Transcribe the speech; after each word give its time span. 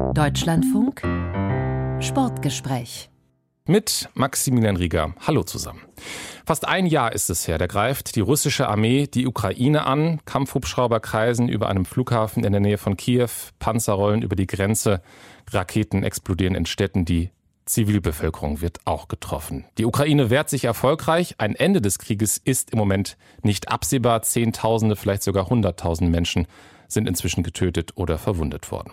Deutschlandfunk 0.00 1.02
Sportgespräch 2.02 3.10
mit 3.66 4.08
Maximilian 4.14 4.76
Rieger. 4.76 5.14
Hallo 5.26 5.44
zusammen. 5.44 5.82
Fast 6.44 6.66
ein 6.66 6.86
Jahr 6.86 7.12
ist 7.12 7.30
es 7.30 7.46
her, 7.46 7.58
da 7.58 7.68
greift 7.68 8.16
die 8.16 8.20
russische 8.20 8.68
Armee 8.68 9.06
die 9.06 9.28
Ukraine 9.28 9.86
an. 9.86 10.20
Kampfhubschrauber 10.24 10.98
kreisen 10.98 11.48
über 11.48 11.68
einem 11.68 11.84
Flughafen 11.84 12.42
in 12.42 12.50
der 12.50 12.60
Nähe 12.60 12.78
von 12.78 12.96
Kiew, 12.96 13.28
Panzer 13.60 13.92
rollen 13.92 14.22
über 14.22 14.34
die 14.34 14.48
Grenze, 14.48 15.02
Raketen 15.50 16.02
explodieren 16.02 16.56
in 16.56 16.66
Städten, 16.66 17.04
die 17.04 17.30
Zivilbevölkerung 17.66 18.60
wird 18.60 18.80
auch 18.86 19.06
getroffen. 19.06 19.64
Die 19.78 19.84
Ukraine 19.84 20.28
wehrt 20.28 20.50
sich 20.50 20.64
erfolgreich. 20.64 21.36
Ein 21.38 21.54
Ende 21.54 21.80
des 21.80 22.00
Krieges 22.00 22.36
ist 22.36 22.70
im 22.70 22.78
Moment 22.78 23.16
nicht 23.42 23.70
absehbar. 23.70 24.22
Zehntausende, 24.22 24.96
vielleicht 24.96 25.22
sogar 25.22 25.48
hunderttausend 25.48 26.10
Menschen 26.10 26.48
sind 26.92 27.08
inzwischen 27.08 27.42
getötet 27.42 27.92
oder 27.96 28.18
verwundet 28.18 28.70
worden. 28.70 28.92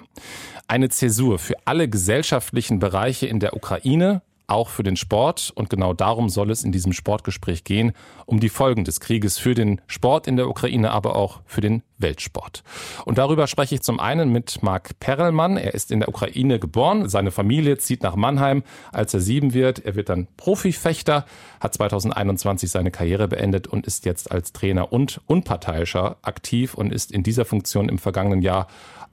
Eine 0.67 0.89
Zäsur 0.89 1.39
für 1.39 1.55
alle 1.65 1.89
gesellschaftlichen 1.89 2.79
Bereiche 2.79 3.27
in 3.27 3.39
der 3.39 3.55
Ukraine, 3.55 4.21
auch 4.47 4.69
für 4.69 4.83
den 4.83 4.95
Sport. 4.95 5.51
Und 5.53 5.69
genau 5.69 5.93
darum 5.93 6.29
soll 6.29 6.49
es 6.51 6.63
in 6.63 6.71
diesem 6.71 6.93
Sportgespräch 6.93 7.63
gehen, 7.63 7.91
um 8.25 8.39
die 8.39 8.49
Folgen 8.49 8.85
des 8.85 8.99
Krieges 8.99 9.37
für 9.37 9.53
den 9.53 9.81
Sport 9.87 10.27
in 10.27 10.37
der 10.37 10.47
Ukraine, 10.47 10.91
aber 10.91 11.15
auch 11.15 11.41
für 11.45 11.61
den 11.61 11.83
Weltsport. 11.97 12.63
Und 13.05 13.17
darüber 13.17 13.47
spreche 13.47 13.75
ich 13.75 13.81
zum 13.81 13.99
einen 13.99 14.31
mit 14.31 14.61
Marc 14.63 14.99
Perelmann. 14.99 15.57
Er 15.57 15.73
ist 15.73 15.91
in 15.91 15.99
der 15.99 16.09
Ukraine 16.09 16.59
geboren. 16.59 17.09
Seine 17.09 17.31
Familie 17.31 17.77
zieht 17.77 18.03
nach 18.03 18.15
Mannheim, 18.15 18.63
als 18.91 19.13
er 19.13 19.19
sieben 19.19 19.53
wird. 19.53 19.79
Er 19.79 19.95
wird 19.95 20.09
dann 20.09 20.27
Profifechter, 20.37 21.25
hat 21.59 21.73
2021 21.73 22.69
seine 22.69 22.91
Karriere 22.91 23.27
beendet 23.27 23.67
und 23.67 23.85
ist 23.87 24.05
jetzt 24.05 24.31
als 24.31 24.53
Trainer 24.53 24.93
und 24.93 25.21
Unparteiischer 25.25 26.17
aktiv 26.21 26.73
und 26.73 26.93
ist 26.93 27.11
in 27.11 27.23
dieser 27.23 27.45
Funktion 27.45 27.89
im 27.89 27.97
vergangenen 27.97 28.41
Jahr 28.41 28.67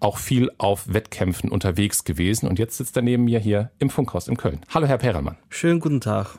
auch 0.04 0.18
viel 0.18 0.50
auf 0.58 0.92
Wettkämpfen 0.92 1.50
unterwegs 1.50 2.04
gewesen. 2.04 2.46
Und 2.46 2.58
jetzt 2.58 2.76
sitzt 2.76 2.94
er 2.96 3.02
neben 3.02 3.24
mir 3.24 3.40
hier 3.40 3.70
im 3.78 3.88
Funkhaus 3.88 4.28
in 4.28 4.36
Köln. 4.36 4.60
Hallo, 4.72 4.86
Herr 4.86 4.98
Perelmann. 4.98 5.36
Schönen 5.48 5.80
guten 5.80 6.02
Tag. 6.02 6.38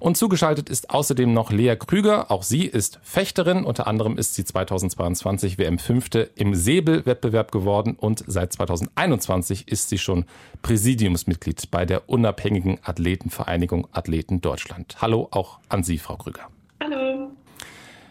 Und 0.00 0.16
zugeschaltet 0.16 0.70
ist 0.70 0.90
außerdem 0.90 1.32
noch 1.32 1.52
Lea 1.52 1.76
Krüger. 1.76 2.30
Auch 2.30 2.42
sie 2.42 2.64
ist 2.64 2.98
Fechterin. 3.02 3.64
Unter 3.64 3.86
anderem 3.86 4.18
ist 4.18 4.34
sie 4.34 4.44
2022 4.44 5.58
WM-Fünfte 5.58 6.30
im 6.34 6.54
Säbelwettbewerb 6.54 7.52
geworden 7.52 7.94
und 7.96 8.24
seit 8.26 8.52
2021 8.54 9.68
ist 9.68 9.90
sie 9.90 9.98
schon 9.98 10.24
Präsidiumsmitglied 10.62 11.70
bei 11.70 11.84
der 11.84 12.08
unabhängigen 12.08 12.78
Athletenvereinigung 12.82 13.86
Athleten 13.92 14.40
Deutschland. 14.40 14.96
Hallo 15.00 15.28
auch 15.30 15.60
an 15.68 15.84
Sie, 15.84 15.98
Frau 15.98 16.16
Krüger. 16.16 16.48
Hallo. 16.82 17.30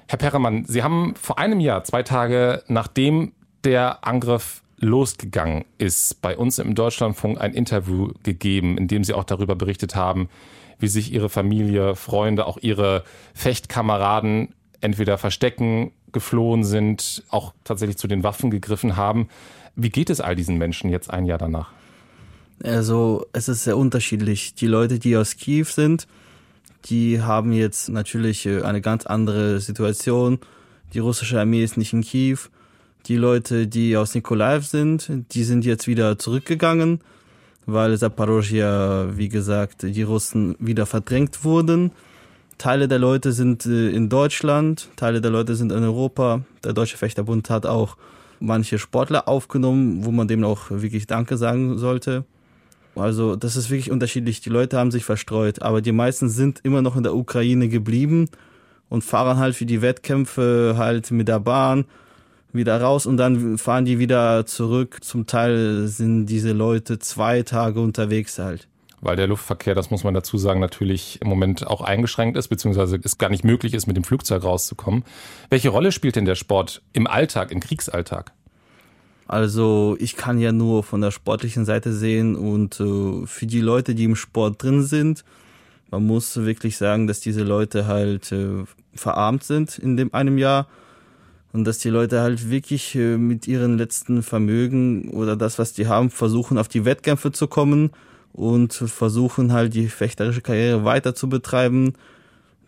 Herr 0.07 0.19
Perremann, 0.19 0.65
Sie 0.65 0.83
haben 0.83 1.15
vor 1.19 1.39
einem 1.39 1.59
Jahr, 1.59 1.83
zwei 1.83 2.03
Tage 2.03 2.63
nachdem 2.67 3.33
der 3.63 4.05
Angriff 4.07 4.61
losgegangen 4.85 5.65
ist, 5.77 6.21
bei 6.21 6.37
uns 6.37 6.59
im 6.59 6.75
Deutschlandfunk 6.75 7.39
ein 7.41 7.53
Interview 7.53 8.11
gegeben, 8.23 8.77
in 8.77 8.87
dem 8.87 9.03
Sie 9.03 9.13
auch 9.13 9.23
darüber 9.23 9.55
berichtet 9.55 9.95
haben, 9.95 10.29
wie 10.79 10.87
sich 10.87 11.11
Ihre 11.11 11.29
Familie, 11.29 11.95
Freunde, 11.95 12.45
auch 12.45 12.57
Ihre 12.61 13.03
Fechtkameraden 13.33 14.53
entweder 14.81 15.17
verstecken, 15.17 15.91
geflohen 16.11 16.63
sind, 16.63 17.23
auch 17.29 17.53
tatsächlich 17.63 17.97
zu 17.97 18.07
den 18.07 18.23
Waffen 18.23 18.51
gegriffen 18.51 18.95
haben. 18.95 19.27
Wie 19.75 19.89
geht 19.89 20.09
es 20.09 20.21
all 20.21 20.35
diesen 20.35 20.57
Menschen 20.57 20.89
jetzt 20.89 21.09
ein 21.09 21.25
Jahr 21.25 21.37
danach? 21.37 21.71
Also 22.63 23.25
es 23.33 23.49
ist 23.49 23.63
sehr 23.63 23.77
unterschiedlich. 23.77 24.55
Die 24.55 24.67
Leute, 24.67 24.99
die 24.99 25.17
aus 25.17 25.35
Kiew 25.35 25.65
sind, 25.65 26.07
die 26.85 27.21
haben 27.21 27.51
jetzt 27.51 27.89
natürlich 27.89 28.45
äh, 28.45 28.61
eine 28.61 28.79
ganz 28.79 29.05
andere 29.05 29.59
Situation. 29.59 30.39
Die 30.93 30.99
russische 30.99 31.39
Armee 31.39 31.63
ist 31.63 31.77
nicht 31.77 31.91
in 31.93 32.01
Kiew. 32.01 32.37
Die 33.07 33.17
Leute, 33.17 33.67
die 33.67 33.95
aus 33.97 34.15
Nikolaev 34.15 34.65
sind, 34.65 35.11
die 35.31 35.43
sind 35.43 35.63
jetzt 35.63 35.85
wieder 35.85 36.17
zurückgegangen, 36.17 37.01
weil 37.67 37.95
Zaporozhia, 37.95 39.09
wie 39.15 39.29
gesagt, 39.29 39.83
die 39.83 40.01
Russen 40.01 40.55
wieder 40.57 40.87
verdrängt 40.87 41.43
wurden. 41.43 41.91
Teile 42.57 42.87
der 42.87 42.97
Leute 42.97 43.31
sind 43.31 43.67
äh, 43.67 43.89
in 43.89 44.09
Deutschland, 44.09 44.89
Teile 44.95 45.21
der 45.21 45.29
Leute 45.29 45.55
sind 45.55 45.71
in 45.71 45.83
Europa. 45.83 46.41
Der 46.63 46.73
Deutsche 46.73 46.97
Fechterbund 46.97 47.49
hat 47.51 47.67
auch 47.67 47.95
manche 48.39 48.79
Sportler 48.79 49.27
aufgenommen, 49.27 50.03
wo 50.03 50.11
man 50.11 50.27
dem 50.27 50.43
auch 50.43 50.71
wirklich 50.71 51.05
Danke 51.05 51.37
sagen 51.37 51.77
sollte. 51.77 52.25
Also 52.95 53.35
das 53.35 53.55
ist 53.55 53.69
wirklich 53.69 53.91
unterschiedlich. 53.91 54.41
Die 54.41 54.49
Leute 54.49 54.79
haben 54.79 54.89
sich 54.89 55.05
verstreut, 55.05 55.61
aber 55.61 55.81
die 55.81 55.91
meisten 55.91 56.29
sind 56.29 56.61
immer 56.63 56.81
noch 56.81 56.95
in 56.95 57.03
der 57.03 57.13
Ukraine 57.13 57.67
geblieben 57.69 58.29
und 58.89 59.03
fahren 59.03 59.37
halt 59.37 59.55
für 59.55 59.67
die 59.67 59.83
Wettkämpfe 59.83 60.73
halt 60.77 61.11
mit 61.11 61.27
der 61.27 61.39
Bahn 61.39 61.85
wieder 62.55 62.79
raus 62.81 63.05
und 63.05 63.17
dann 63.17 63.57
fahren 63.57 63.85
die 63.85 63.99
wieder 63.99 64.45
zurück. 64.45 65.03
Zum 65.03 65.27
Teil 65.27 65.87
sind 65.87 66.27
diese 66.27 66.53
Leute 66.53 66.99
zwei 66.99 67.43
Tage 67.43 67.79
unterwegs 67.79 68.39
halt. 68.39 68.67
Weil 69.01 69.15
der 69.15 69.27
Luftverkehr, 69.27 69.75
das 69.75 69.91
muss 69.91 70.03
man 70.03 70.13
dazu 70.13 70.37
sagen, 70.37 70.59
natürlich 70.59 71.21
im 71.21 71.27
Moment 71.27 71.67
auch 71.67 71.81
eingeschränkt 71.81 72.37
ist, 72.37 72.47
beziehungsweise 72.47 72.99
es 73.03 73.17
gar 73.17 73.29
nicht 73.29 73.43
möglich 73.43 73.73
ist, 73.73 73.85
mit 73.85 73.97
dem 73.97 74.03
Flugzeug 74.03 74.43
rauszukommen. 74.43 75.03
Welche 75.49 75.69
Rolle 75.69 75.91
spielt 75.91 76.15
denn 76.15 76.25
der 76.25 76.35
Sport 76.35 76.81
im 76.93 77.05
Alltag, 77.05 77.51
im 77.51 77.59
Kriegsalltag? 77.59 78.31
Also 79.27 79.95
ich 79.99 80.15
kann 80.15 80.39
ja 80.39 80.51
nur 80.51 80.83
von 80.83 81.01
der 81.01 81.11
sportlichen 81.11 81.65
Seite 81.65 81.93
sehen 81.93 82.35
und 82.35 82.79
äh, 82.79 83.25
für 83.25 83.45
die 83.45 83.61
Leute, 83.61 83.95
die 83.95 84.05
im 84.05 84.15
Sport 84.15 84.61
drin 84.61 84.83
sind, 84.83 85.23
man 85.91 86.05
muss 86.05 86.35
wirklich 86.37 86.77
sagen, 86.77 87.07
dass 87.07 87.19
diese 87.19 87.43
Leute 87.43 87.87
halt 87.87 88.31
äh, 88.31 88.65
verarmt 88.93 89.43
sind 89.43 89.77
in 89.77 89.97
dem 89.97 90.13
einem 90.13 90.37
Jahr 90.37 90.67
und 91.55 91.63
dass 91.63 91.77
die 91.77 91.89
Leute 91.89 92.19
halt 92.19 92.49
wirklich 92.49 92.95
äh, 92.95 93.17
mit 93.17 93.47
ihren 93.47 93.77
letzten 93.77 94.23
Vermögen 94.23 95.09
oder 95.11 95.37
das, 95.37 95.57
was 95.57 95.71
die 95.71 95.87
haben, 95.87 96.09
versuchen 96.09 96.57
auf 96.57 96.67
die 96.67 96.83
Wettkämpfe 96.83 97.31
zu 97.31 97.47
kommen 97.47 97.91
und 98.33 98.73
versuchen 98.73 99.53
halt 99.53 99.73
die 99.73 99.87
fechterische 99.87 100.41
Karriere 100.41 100.83
weiter 100.83 101.15
zu 101.15 101.29
betreiben, 101.29 101.93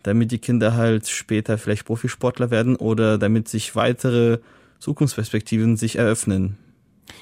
damit 0.02 0.32
die 0.32 0.38
Kinder 0.38 0.74
halt 0.74 1.06
später 1.06 1.58
vielleicht 1.58 1.84
Profisportler 1.84 2.50
werden 2.50 2.76
oder 2.76 3.18
damit 3.18 3.48
sich 3.48 3.76
weitere 3.76 4.38
Zukunftsperspektiven 4.78 5.76
sich 5.76 5.96
eröffnen. 5.96 6.56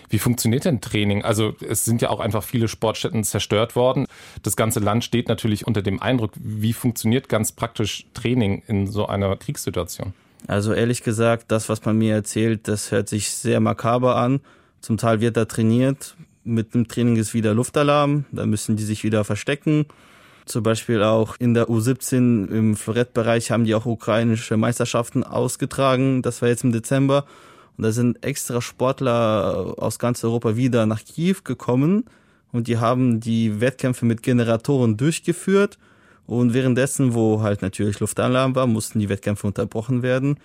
Wie 0.08 0.20
funktioniert 0.20 0.66
denn 0.66 0.80
Training? 0.80 1.24
Also 1.24 1.56
es 1.68 1.84
sind 1.84 2.00
ja 2.00 2.10
auch 2.10 2.20
einfach 2.20 2.44
viele 2.44 2.68
Sportstätten 2.68 3.24
zerstört 3.24 3.74
worden. 3.74 4.06
Das 4.44 4.54
ganze 4.54 4.78
Land 4.78 5.02
steht 5.02 5.26
natürlich 5.26 5.66
unter 5.66 5.82
dem 5.82 6.00
Eindruck. 6.00 6.30
Wie 6.36 6.72
funktioniert 6.72 7.28
ganz 7.28 7.50
praktisch 7.50 8.06
Training 8.14 8.62
in 8.68 8.86
so 8.86 9.06
einer 9.06 9.34
Kriegssituation? 9.34 10.14
Also 10.46 10.72
ehrlich 10.72 11.02
gesagt, 11.02 11.46
das, 11.48 11.68
was 11.68 11.84
man 11.84 11.98
mir 11.98 12.14
erzählt, 12.14 12.68
das 12.68 12.90
hört 12.92 13.08
sich 13.08 13.30
sehr 13.30 13.60
makaber 13.60 14.16
an. 14.16 14.40
Zum 14.80 14.96
Teil 14.96 15.20
wird 15.20 15.36
da 15.36 15.44
trainiert. 15.44 16.16
Mit 16.44 16.74
dem 16.74 16.86
Training 16.86 17.16
ist 17.16 17.34
wieder 17.34 17.54
Luftalarm. 17.54 18.24
Da 18.30 18.46
müssen 18.46 18.76
die 18.76 18.84
sich 18.84 19.02
wieder 19.02 19.24
verstecken. 19.24 19.86
Zum 20.44 20.62
Beispiel 20.62 21.02
auch 21.02 21.34
in 21.40 21.54
der 21.54 21.68
U17 21.68 22.48
im 22.50 22.76
Florettbereich 22.76 23.50
haben 23.50 23.64
die 23.64 23.74
auch 23.74 23.86
ukrainische 23.86 24.56
Meisterschaften 24.56 25.24
ausgetragen. 25.24 26.22
Das 26.22 26.40
war 26.40 26.48
jetzt 26.48 26.62
im 26.62 26.70
Dezember. 26.70 27.24
Und 27.76 27.82
da 27.82 27.90
sind 27.90 28.24
extra 28.24 28.62
Sportler 28.62 29.74
aus 29.76 29.98
ganz 29.98 30.22
Europa 30.22 30.54
wieder 30.54 30.86
nach 30.86 31.04
Kiew 31.04 31.38
gekommen. 31.42 32.04
Und 32.52 32.68
die 32.68 32.78
haben 32.78 33.18
die 33.18 33.60
Wettkämpfe 33.60 34.06
mit 34.06 34.22
Generatoren 34.22 34.96
durchgeführt 34.96 35.78
und 36.26 36.54
währenddessen, 36.54 37.14
wo 37.14 37.42
halt 37.42 37.62
natürlich 37.62 38.00
Luftalarm 38.00 38.54
war, 38.54 38.66
mussten 38.66 38.98
die 38.98 39.08
Wettkämpfe 39.08 39.46
unterbrochen 39.46 40.02
werden. 40.02 40.38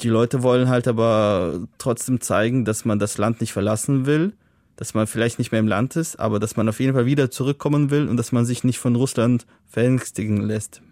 Die 0.00 0.08
Leute 0.08 0.42
wollen 0.42 0.68
halt 0.68 0.86
aber 0.86 1.60
trotzdem 1.78 2.20
zeigen, 2.20 2.64
dass 2.64 2.84
man 2.84 2.98
das 2.98 3.18
Land 3.18 3.40
nicht 3.40 3.52
verlassen 3.52 4.06
will, 4.06 4.32
dass 4.76 4.94
man 4.94 5.06
vielleicht 5.06 5.38
nicht 5.38 5.50
mehr 5.50 5.60
im 5.60 5.66
Land 5.66 5.96
ist, 5.96 6.20
aber 6.20 6.38
dass 6.38 6.56
man 6.56 6.68
auf 6.68 6.78
jeden 6.78 6.94
Fall 6.94 7.06
wieder 7.06 7.30
zurückkommen 7.30 7.90
will 7.90 8.06
und 8.06 8.16
dass 8.16 8.30
man 8.30 8.44
sich 8.44 8.62
nicht 8.62 8.78
von 8.78 8.94
Russland 8.94 9.44
verängstigen 9.66 10.40
lässt. 10.42 10.82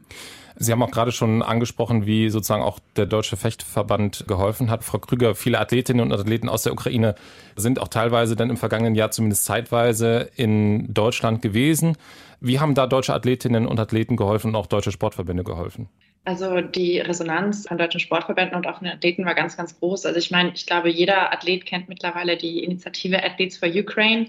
Sie 0.58 0.72
haben 0.72 0.82
auch 0.82 0.90
gerade 0.90 1.12
schon 1.12 1.42
angesprochen, 1.42 2.06
wie 2.06 2.30
sozusagen 2.30 2.62
auch 2.62 2.78
der 2.96 3.06
Deutsche 3.06 3.36
Fechtverband 3.36 4.24
geholfen 4.26 4.70
hat. 4.70 4.84
Frau 4.84 4.98
Krüger, 4.98 5.34
viele 5.34 5.60
Athletinnen 5.60 6.00
und 6.00 6.18
Athleten 6.18 6.48
aus 6.48 6.62
der 6.62 6.72
Ukraine 6.72 7.14
sind 7.56 7.78
auch 7.78 7.88
teilweise 7.88 8.36
dann 8.36 8.48
im 8.48 8.56
vergangenen 8.56 8.94
Jahr 8.94 9.10
zumindest 9.10 9.44
zeitweise 9.44 10.30
in 10.36 10.92
Deutschland 10.92 11.42
gewesen. 11.42 11.97
Wie 12.41 12.58
haben 12.58 12.74
da 12.74 12.86
deutsche 12.86 13.14
Athletinnen 13.14 13.66
und 13.66 13.78
Athleten 13.78 14.16
geholfen 14.16 14.48
und 14.48 14.56
auch 14.56 14.66
deutsche 14.66 14.92
Sportverbände 14.92 15.44
geholfen? 15.44 15.88
Also 16.24 16.60
die 16.60 16.98
Resonanz 16.98 17.68
von 17.68 17.78
deutschen 17.78 18.00
Sportverbänden 18.00 18.56
und 18.56 18.66
auch 18.66 18.80
den 18.80 18.88
Athleten 18.88 19.24
war 19.24 19.34
ganz, 19.34 19.56
ganz 19.56 19.78
groß. 19.78 20.06
Also 20.06 20.18
ich 20.18 20.30
meine, 20.30 20.52
ich 20.54 20.66
glaube, 20.66 20.88
jeder 20.88 21.32
Athlet 21.32 21.66
kennt 21.66 21.88
mittlerweile 21.88 22.36
die 22.36 22.64
Initiative 22.64 23.22
Athletes 23.22 23.59
for 23.59 23.68
Ukraine 23.68 24.28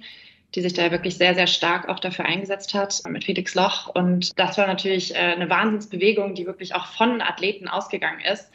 die 0.55 0.61
sich 0.61 0.73
da 0.73 0.91
wirklich 0.91 1.17
sehr, 1.17 1.35
sehr 1.35 1.47
stark 1.47 1.89
auch 1.89 1.99
dafür 1.99 2.25
eingesetzt 2.25 2.73
hat 2.73 3.01
mit 3.07 3.25
Felix 3.25 3.53
Loch. 3.55 3.87
Und 3.87 4.37
das 4.39 4.57
war 4.57 4.67
natürlich 4.67 5.13
äh, 5.13 5.17
eine 5.17 5.49
Wahnsinnsbewegung, 5.49 6.35
die 6.35 6.45
wirklich 6.45 6.73
auch 6.73 6.87
von 6.87 7.21
Athleten 7.21 7.67
ausgegangen 7.67 8.21
ist. 8.21 8.49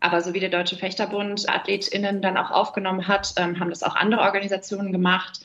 Aber 0.00 0.20
so 0.20 0.34
wie 0.34 0.40
der 0.40 0.50
Deutsche 0.50 0.76
Fechterbund 0.76 1.48
AthletInnen 1.48 2.20
dann 2.20 2.36
auch 2.36 2.50
aufgenommen 2.50 3.08
hat, 3.08 3.34
ähm, 3.36 3.58
haben 3.58 3.70
das 3.70 3.82
auch 3.82 3.96
andere 3.96 4.22
Organisationen 4.22 4.92
gemacht, 4.92 5.40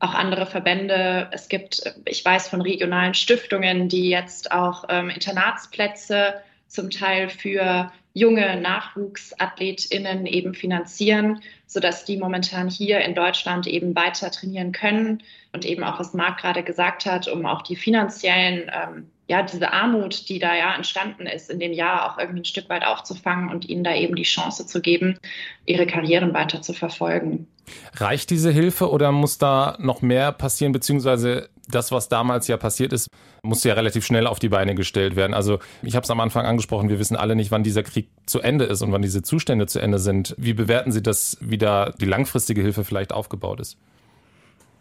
auch 0.00 0.14
andere 0.14 0.46
Verbände. 0.46 1.28
Es 1.32 1.48
gibt, 1.48 1.82
ich 2.04 2.24
weiß 2.24 2.48
von 2.48 2.60
regionalen 2.60 3.14
Stiftungen, 3.14 3.88
die 3.88 4.10
jetzt 4.10 4.52
auch 4.52 4.84
ähm, 4.88 5.10
Internatsplätze 5.10 6.34
zum 6.66 6.90
Teil 6.90 7.28
für 7.28 7.92
junge 8.14 8.60
NachwuchsathletInnen 8.60 10.26
eben 10.26 10.54
finanzieren, 10.54 11.40
sodass 11.66 12.04
die 12.04 12.18
momentan 12.18 12.68
hier 12.68 13.00
in 13.00 13.14
Deutschland 13.14 13.66
eben 13.66 13.94
weiter 13.94 14.30
trainieren 14.30 14.72
können 14.72 15.22
und 15.52 15.64
eben 15.64 15.82
auch, 15.84 15.98
was 15.98 16.14
Marc 16.14 16.40
gerade 16.40 16.62
gesagt 16.62 17.06
hat, 17.06 17.28
um 17.28 17.46
auch 17.46 17.62
die 17.62 17.76
finanziellen, 17.76 18.70
ähm, 18.72 19.10
ja, 19.28 19.42
diese 19.42 19.72
Armut, 19.72 20.28
die 20.28 20.38
da 20.38 20.54
ja 20.54 20.74
entstanden 20.74 21.26
ist, 21.26 21.48
in 21.48 21.58
dem 21.58 21.72
Jahr 21.72 22.10
auch 22.10 22.18
irgendwie 22.18 22.40
ein 22.40 22.44
Stück 22.44 22.68
weit 22.68 22.84
aufzufangen 22.84 23.48
und 23.48 23.68
ihnen 23.68 23.84
da 23.84 23.94
eben 23.94 24.14
die 24.14 24.24
Chance 24.24 24.66
zu 24.66 24.80
geben, 24.82 25.18
ihre 25.64 25.86
Karrieren 25.86 26.34
weiter 26.34 26.60
zu 26.60 26.74
verfolgen. 26.74 27.46
Reicht 27.94 28.30
diese 28.30 28.50
Hilfe 28.50 28.90
oder 28.90 29.12
muss 29.12 29.38
da 29.38 29.76
noch 29.78 30.02
mehr 30.02 30.32
passieren, 30.32 30.72
beziehungsweise 30.72 31.48
das, 31.68 31.92
was 31.92 32.08
damals 32.08 32.48
ja 32.48 32.56
passiert 32.56 32.92
ist, 32.92 33.08
musste 33.42 33.68
ja 33.68 33.74
relativ 33.74 34.04
schnell 34.04 34.26
auf 34.26 34.38
die 34.38 34.48
Beine 34.48 34.74
gestellt 34.74 35.16
werden. 35.16 35.34
Also 35.34 35.58
ich 35.82 35.96
habe 35.96 36.04
es 36.04 36.10
am 36.10 36.20
Anfang 36.20 36.46
angesprochen, 36.46 36.88
wir 36.88 36.98
wissen 36.98 37.16
alle 37.16 37.36
nicht, 37.36 37.50
wann 37.50 37.62
dieser 37.62 37.82
Krieg 37.82 38.08
zu 38.26 38.40
Ende 38.40 38.64
ist 38.64 38.82
und 38.82 38.92
wann 38.92 39.02
diese 39.02 39.22
Zustände 39.22 39.66
zu 39.66 39.78
Ende 39.80 39.98
sind. 39.98 40.34
Wie 40.38 40.54
bewerten 40.54 40.92
Sie 40.92 41.02
das, 41.02 41.36
wie 41.40 41.58
da 41.58 41.90
die 41.90 42.06
langfristige 42.06 42.62
Hilfe 42.62 42.84
vielleicht 42.84 43.12
aufgebaut 43.12 43.60
ist? 43.60 43.76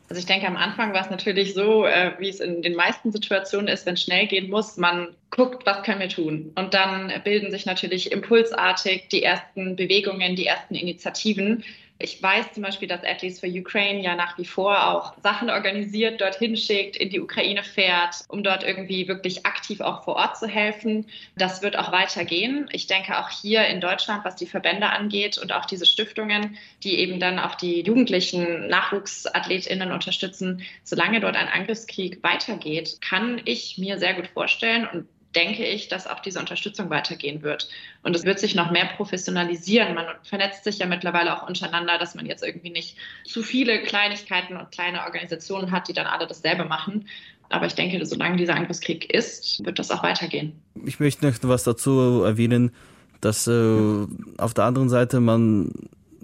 Also 0.09 0.19
ich 0.19 0.25
denke, 0.25 0.45
am 0.45 0.57
Anfang 0.57 0.91
war 0.91 1.05
es 1.05 1.09
natürlich 1.09 1.53
so, 1.53 1.85
äh, 1.85 2.11
wie 2.19 2.27
es 2.27 2.41
in 2.41 2.61
den 2.61 2.75
meisten 2.75 3.13
Situationen 3.13 3.69
ist, 3.69 3.85
wenn 3.85 3.93
es 3.93 4.01
schnell 4.01 4.27
gehen 4.27 4.49
muss, 4.49 4.75
man 4.75 5.07
guckt, 5.29 5.65
was 5.65 5.83
können 5.83 6.01
wir 6.01 6.09
tun. 6.09 6.51
Und 6.55 6.73
dann 6.73 7.13
bilden 7.23 7.49
sich 7.49 7.65
natürlich 7.65 8.11
impulsartig 8.11 9.07
die 9.07 9.23
ersten 9.23 9.77
Bewegungen, 9.77 10.35
die 10.35 10.47
ersten 10.47 10.75
Initiativen, 10.75 11.63
ich 12.03 12.21
weiß 12.21 12.53
zum 12.53 12.63
Beispiel, 12.63 12.87
dass 12.87 13.03
Athletes 13.03 13.39
for 13.39 13.49
Ukraine 13.49 14.01
ja 14.01 14.15
nach 14.15 14.37
wie 14.37 14.45
vor 14.45 14.87
auch 14.87 15.13
Sachen 15.21 15.49
organisiert, 15.49 16.21
dorthin 16.21 16.57
schickt, 16.57 16.95
in 16.95 17.09
die 17.09 17.19
Ukraine 17.19 17.63
fährt, 17.63 18.23
um 18.27 18.43
dort 18.43 18.63
irgendwie 18.63 19.07
wirklich 19.07 19.45
aktiv 19.45 19.81
auch 19.81 20.03
vor 20.03 20.15
Ort 20.15 20.37
zu 20.37 20.47
helfen. 20.47 21.07
Das 21.35 21.61
wird 21.61 21.77
auch 21.77 21.91
weitergehen. 21.91 22.69
Ich 22.71 22.87
denke 22.87 23.19
auch 23.19 23.29
hier 23.29 23.65
in 23.67 23.81
Deutschland, 23.81 24.25
was 24.25 24.35
die 24.35 24.45
Verbände 24.45 24.89
angeht 24.89 25.37
und 25.37 25.51
auch 25.51 25.65
diese 25.65 25.85
Stiftungen, 25.85 26.57
die 26.83 26.99
eben 26.99 27.19
dann 27.19 27.39
auch 27.39 27.55
die 27.55 27.81
jugendlichen 27.81 28.67
NachwuchsathletInnen 28.67 29.91
unterstützen, 29.91 30.63
solange 30.83 31.19
dort 31.19 31.35
ein 31.35 31.47
Angriffskrieg 31.47 32.23
weitergeht, 32.23 32.99
kann 33.01 33.41
ich 33.45 33.77
mir 33.77 33.99
sehr 33.99 34.13
gut 34.13 34.27
vorstellen 34.27 34.87
und 34.91 35.07
denke 35.35 35.65
ich, 35.65 35.87
dass 35.87 36.07
auch 36.07 36.19
diese 36.19 36.39
Unterstützung 36.39 36.89
weitergehen 36.89 37.41
wird. 37.41 37.69
Und 38.03 38.15
es 38.15 38.25
wird 38.25 38.39
sich 38.39 38.55
noch 38.55 38.71
mehr 38.71 38.85
professionalisieren. 38.85 39.93
Man 39.95 40.05
vernetzt 40.23 40.63
sich 40.63 40.79
ja 40.79 40.85
mittlerweile 40.85 41.35
auch 41.35 41.47
untereinander, 41.47 41.97
dass 41.97 42.15
man 42.15 42.25
jetzt 42.25 42.43
irgendwie 42.43 42.69
nicht 42.69 42.97
zu 43.25 43.43
viele 43.43 43.81
Kleinigkeiten 43.83 44.57
und 44.57 44.71
kleine 44.71 45.03
Organisationen 45.03 45.71
hat, 45.71 45.87
die 45.87 45.93
dann 45.93 46.07
alle 46.07 46.27
dasselbe 46.27 46.65
machen. 46.65 47.07
Aber 47.49 47.65
ich 47.65 47.75
denke, 47.75 48.05
solange 48.05 48.37
dieser 48.37 48.55
Angriffskrieg 48.55 49.13
ist, 49.13 49.63
wird 49.65 49.79
das 49.79 49.91
auch 49.91 50.03
weitergehen. 50.03 50.53
Ich 50.85 50.99
möchte 50.99 51.25
noch 51.25 51.33
was 51.43 51.63
dazu 51.63 52.23
erwähnen, 52.23 52.71
dass 53.19 53.47
äh, 53.47 54.07
auf 54.37 54.53
der 54.53 54.65
anderen 54.65 54.89
Seite 54.89 55.19
man 55.19 55.71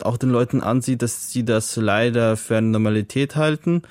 auch 0.02 0.18
den 0.18 0.30
Leuten 0.30 0.62
ansieht, 0.62 1.02
dass 1.02 1.32
sie 1.32 1.44
das 1.44 1.76
leider 1.76 2.38
für 2.38 2.58
eine 2.58 2.68
Normalität 2.68 3.36
halten 3.36 3.82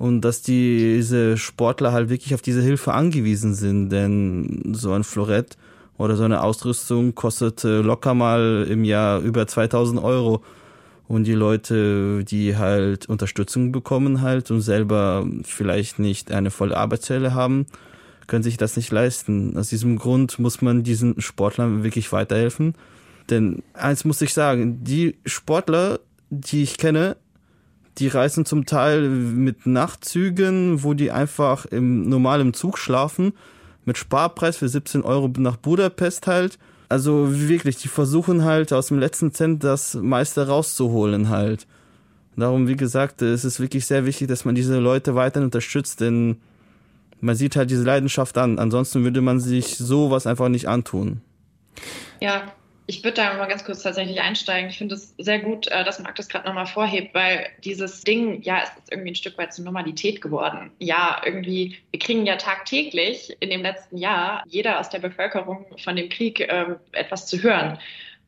und 0.00 0.22
dass 0.22 0.40
diese 0.40 1.36
Sportler 1.36 1.92
halt 1.92 2.08
wirklich 2.08 2.32
auf 2.32 2.40
diese 2.40 2.62
Hilfe 2.62 2.94
angewiesen 2.94 3.52
sind, 3.52 3.90
denn 3.90 4.72
so 4.72 4.94
ein 4.94 5.04
Florett 5.04 5.58
oder 5.98 6.16
so 6.16 6.24
eine 6.24 6.42
Ausrüstung 6.42 7.14
kostet 7.14 7.64
locker 7.64 8.14
mal 8.14 8.66
im 8.66 8.84
Jahr 8.84 9.20
über 9.20 9.46
2000 9.46 10.02
Euro 10.02 10.42
und 11.06 11.24
die 11.24 11.34
Leute, 11.34 12.24
die 12.24 12.56
halt 12.56 13.10
Unterstützung 13.10 13.72
bekommen 13.72 14.22
halt 14.22 14.50
und 14.50 14.62
selber 14.62 15.26
vielleicht 15.42 15.98
nicht 15.98 16.32
eine 16.32 16.50
volle 16.50 16.78
Arbeitsstelle 16.78 17.34
haben, 17.34 17.66
können 18.26 18.42
sich 18.42 18.56
das 18.56 18.76
nicht 18.76 18.90
leisten. 18.90 19.54
Aus 19.58 19.68
diesem 19.68 19.98
Grund 19.98 20.38
muss 20.38 20.62
man 20.62 20.82
diesen 20.82 21.20
Sportlern 21.20 21.84
wirklich 21.84 22.10
weiterhelfen. 22.10 22.74
Denn 23.28 23.62
eins 23.74 24.06
muss 24.06 24.22
ich 24.22 24.32
sagen, 24.32 24.82
die 24.82 25.18
Sportler, 25.26 26.00
die 26.30 26.62
ich 26.62 26.78
kenne, 26.78 27.18
die 27.98 28.08
reisen 28.08 28.44
zum 28.44 28.66
Teil 28.66 29.08
mit 29.08 29.66
Nachtzügen, 29.66 30.82
wo 30.82 30.94
die 30.94 31.10
einfach 31.10 31.66
im 31.66 32.08
normalen 32.08 32.54
Zug 32.54 32.78
schlafen, 32.78 33.32
mit 33.84 33.98
Sparpreis 33.98 34.56
für 34.56 34.68
17 34.68 35.02
Euro 35.02 35.30
nach 35.38 35.56
Budapest 35.56 36.26
halt. 36.26 36.58
Also 36.88 37.28
wirklich, 37.48 37.76
die 37.76 37.88
versuchen 37.88 38.44
halt 38.44 38.72
aus 38.72 38.88
dem 38.88 38.98
letzten 38.98 39.32
Cent 39.32 39.62
das 39.62 39.94
meiste 39.94 40.46
rauszuholen 40.46 41.28
halt. 41.28 41.66
Darum, 42.36 42.68
wie 42.68 42.76
gesagt, 42.76 43.22
es 43.22 43.44
ist 43.44 43.60
wirklich 43.60 43.86
sehr 43.86 44.06
wichtig, 44.06 44.28
dass 44.28 44.44
man 44.44 44.54
diese 44.54 44.78
Leute 44.78 45.14
weiterhin 45.14 45.46
unterstützt, 45.46 46.00
denn 46.00 46.36
man 47.20 47.36
sieht 47.36 47.54
halt 47.56 47.70
diese 47.70 47.84
Leidenschaft 47.84 48.38
an. 48.38 48.58
Ansonsten 48.58 49.04
würde 49.04 49.20
man 49.20 49.40
sich 49.40 49.76
sowas 49.76 50.26
einfach 50.26 50.48
nicht 50.48 50.68
antun. 50.68 51.20
Ja, 52.20 52.42
ich 52.90 53.04
würde 53.04 53.14
da 53.14 53.34
mal 53.34 53.46
ganz 53.46 53.64
kurz 53.64 53.84
tatsächlich 53.84 54.20
einsteigen. 54.20 54.68
Ich 54.68 54.78
finde 54.78 54.96
es 54.96 55.14
sehr 55.16 55.38
gut, 55.38 55.68
äh, 55.68 55.84
dass 55.84 56.00
Marc 56.00 56.16
das 56.16 56.28
gerade 56.28 56.48
nochmal 56.48 56.66
vorhebt, 56.66 57.14
weil 57.14 57.46
dieses 57.62 58.02
Ding, 58.02 58.42
ja, 58.42 58.58
ist 58.58 58.72
jetzt 58.76 58.90
irgendwie 58.90 59.12
ein 59.12 59.14
Stück 59.14 59.38
weit 59.38 59.54
zur 59.54 59.64
Normalität 59.64 60.20
geworden. 60.20 60.72
Ja, 60.80 61.22
irgendwie, 61.24 61.78
wir 61.92 62.00
kriegen 62.00 62.26
ja 62.26 62.34
tagtäglich 62.34 63.36
in 63.38 63.50
dem 63.50 63.62
letzten 63.62 63.96
Jahr 63.96 64.42
jeder 64.48 64.80
aus 64.80 64.90
der 64.90 64.98
Bevölkerung 64.98 65.66
von 65.78 65.94
dem 65.94 66.08
Krieg 66.08 66.40
äh, 66.40 66.66
etwas 66.90 67.28
zu 67.28 67.40
hören. 67.40 67.78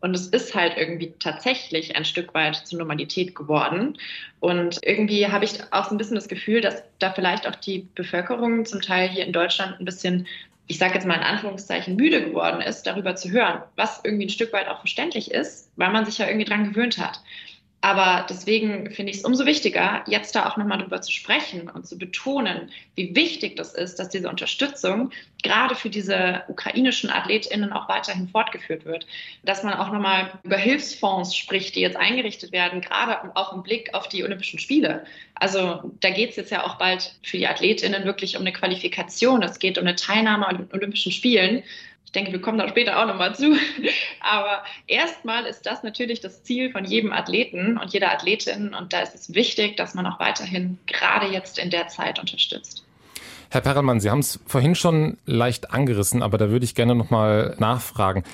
Und 0.01 0.15
es 0.15 0.29
ist 0.29 0.55
halt 0.55 0.77
irgendwie 0.77 1.13
tatsächlich 1.19 1.97
ein 1.97 2.05
Stück 2.05 2.33
weit 2.33 2.57
zur 2.57 2.79
Normalität 2.79 3.35
geworden. 3.35 3.99
Und 4.39 4.79
irgendwie 4.83 5.27
habe 5.27 5.45
ich 5.45 5.61
auch 5.73 5.89
so 5.89 5.95
ein 5.95 5.99
bisschen 5.99 6.17
das 6.17 6.29
Gefühl, 6.29 6.61
dass 6.61 6.85
da 7.01 7.13
vielleicht 7.13 7.49
auch 7.49 7.57
die 7.57 7.89
Bevölkerung 7.97 8.65
zum 8.65 8.81
Teil 8.81 9.09
hier 9.09 9.27
in 9.27 9.33
Deutschland 9.33 9.81
ein 9.81 9.85
bisschen 9.85 10.29
ich 10.67 10.79
sage 10.79 10.95
jetzt 10.95 11.07
mal 11.07 11.17
in 11.17 11.23
Anführungszeichen, 11.23 11.97
müde 11.97 12.25
geworden 12.25 12.61
ist, 12.61 12.85
darüber 12.85 13.17
zu 13.17 13.31
hören, 13.31 13.63
was 13.77 14.01
irgendwie 14.05 14.27
ein 14.27 14.31
Stück 14.31 14.53
weit 14.53 14.69
auch 14.69 14.79
verständlich 14.79 15.31
ist, 15.31 15.71
weil 15.77 15.91
man 15.91 16.05
sich 16.07 16.19
ja 16.19 16.27
irgendwie 16.27 16.47
dran 16.47 16.65
gewöhnt 16.65 16.99
hat. 16.99 17.21
Aber 17.85 18.25
deswegen 18.31 18.93
finde 18.93 19.11
ich 19.11 19.19
es 19.19 19.25
umso 19.25 19.45
wichtiger, 19.45 20.05
jetzt 20.07 20.37
da 20.37 20.49
auch 20.49 20.57
nochmal 20.57 20.79
drüber 20.79 21.03
zu 21.03 21.11
sprechen 21.11 21.69
und 21.69 21.85
zu 21.85 21.99
betonen, 21.99 22.71
wie 22.95 23.13
wichtig 23.17 23.57
das 23.57 23.75
ist, 23.75 23.99
dass 23.99 24.09
diese 24.09 24.29
Unterstützung 24.29 25.11
gerade 25.43 25.75
für 25.75 25.91
diese 25.91 26.45
ukrainischen 26.47 27.11
AthletInnen 27.11 27.73
auch 27.73 27.89
weiterhin 27.89 28.29
fortgeführt 28.29 28.85
wird. 28.85 29.09
Dass 29.43 29.65
man 29.65 29.75
auch 29.75 29.91
nochmal 29.91 30.31
über 30.45 30.57
Hilfsfonds 30.57 31.37
spricht, 31.37 31.75
die 31.75 31.81
jetzt 31.81 31.97
eingerichtet 31.97 32.53
werden, 32.53 32.83
gerade 32.83 33.35
auch 33.35 33.53
im 33.53 33.65
Blick 33.65 33.93
auf 33.95 34.09
die 34.09 34.23
Olympischen 34.23 34.61
Spiele. 34.61 35.05
Also 35.35 35.93
da 35.99 36.11
geht 36.11 36.31
es 36.31 36.37
jetzt 36.37 36.53
ja 36.53 36.65
auch 36.65 36.77
bald 36.77 37.17
für 37.25 37.37
die 37.37 37.49
AthletInnen 37.49 38.05
wirklich 38.05 38.37
um 38.37 38.43
eine 38.43 38.53
Qualifikation. 38.53 39.43
Es 39.43 39.59
geht 39.59 39.77
um 39.77 39.85
eine 39.85 39.97
Teilnahme 39.97 40.47
an 40.47 40.57
den 40.57 40.73
Olympischen 40.73 41.11
Spielen. 41.11 41.65
Ich 42.13 42.21
denke, 42.21 42.33
wir 42.33 42.43
kommen 42.43 42.59
da 42.59 42.69
später 42.69 43.01
auch 43.01 43.07
nochmal 43.07 43.35
zu. 43.35 43.57
Aber 44.21 44.63
erstmal 44.87 45.47
ist 45.47 45.65
das 45.65 45.83
natürlich 45.83 46.21
das 46.21 46.43
Ziel 46.43 46.71
von 46.71 46.85
jedem 46.85 47.11
Athleten 47.11 47.79
und 47.79 47.91
jeder 47.95 48.13
Athletin. 48.13 48.75
Und 48.75 48.93
da 48.93 49.01
ist 49.01 49.15
es 49.15 49.33
wichtig, 49.33 49.79
dass 49.79 49.95
man 49.95 50.07
auch 50.07 50.21
weiterhin 50.21 50.77
gerade 50.87 51.33
jetzt 51.33 51.59
in 51.59 51.71
der 51.71 51.89
Zeit 51.89 52.19
unterstützt. 52.19 52.85
Herr 53.49 53.63
Perelmann, 53.63 53.99
Sie 53.99 54.11
haben 54.11 54.19
es 54.19 54.41
vorhin 54.45 54.75
schon 54.75 55.17
leicht 55.25 55.71
angerissen, 55.71 56.23
aber 56.23 56.37
da 56.37 56.51
würde 56.51 56.67
ich 56.67 56.75
gerne 56.75 56.95
nochmal 56.95 57.57
nachfragen. 57.59 58.25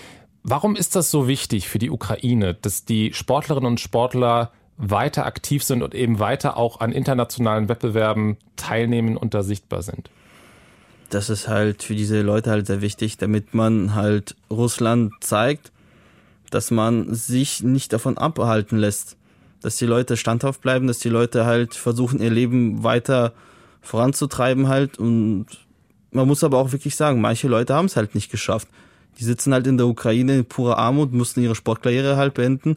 Warum 0.42 0.74
ist 0.74 0.96
das 0.96 1.12
so 1.12 1.28
wichtig 1.28 1.68
für 1.68 1.78
die 1.78 1.90
Ukraine, 1.90 2.54
dass 2.54 2.84
die 2.84 3.12
Sportlerinnen 3.14 3.70
und 3.70 3.78
Sportler 3.78 4.50
weiter 4.76 5.24
aktiv 5.24 5.62
sind 5.62 5.84
und 5.84 5.94
eben 5.94 6.18
weiter 6.18 6.56
auch 6.56 6.80
an 6.80 6.90
internationalen 6.90 7.68
Wettbewerben 7.68 8.38
teilnehmen 8.56 9.16
und 9.16 9.34
da 9.34 9.44
sichtbar 9.44 9.82
sind? 9.82 10.10
Das 11.10 11.30
ist 11.30 11.48
halt 11.48 11.82
für 11.82 11.94
diese 11.94 12.22
Leute 12.22 12.50
halt 12.50 12.66
sehr 12.66 12.80
wichtig, 12.80 13.16
damit 13.16 13.54
man 13.54 13.94
halt 13.94 14.36
Russland 14.50 15.12
zeigt, 15.20 15.72
dass 16.50 16.70
man 16.70 17.14
sich 17.14 17.62
nicht 17.62 17.92
davon 17.92 18.18
abhalten 18.18 18.78
lässt, 18.78 19.16
dass 19.60 19.76
die 19.76 19.86
Leute 19.86 20.16
standhaft 20.16 20.60
bleiben, 20.60 20.86
dass 20.86 20.98
die 20.98 21.08
Leute 21.08 21.44
halt 21.44 21.74
versuchen, 21.74 22.20
ihr 22.20 22.30
Leben 22.30 22.84
weiter 22.84 23.32
voranzutreiben 23.80 24.68
halt 24.68 24.98
und 24.98 25.46
man 26.10 26.26
muss 26.26 26.44
aber 26.44 26.58
auch 26.58 26.72
wirklich 26.72 26.96
sagen, 26.96 27.20
manche 27.20 27.48
Leute 27.48 27.74
haben 27.74 27.86
es 27.86 27.96
halt 27.96 28.14
nicht 28.14 28.30
geschafft. 28.30 28.68
Die 29.18 29.24
sitzen 29.24 29.52
halt 29.52 29.66
in 29.66 29.76
der 29.76 29.86
Ukraine 29.86 30.38
in 30.38 30.44
purer 30.44 30.78
Armut, 30.78 31.12
mussten 31.12 31.42
ihre 31.42 31.54
Sportkarriere 31.54 32.16
halt 32.16 32.34
beenden 32.34 32.76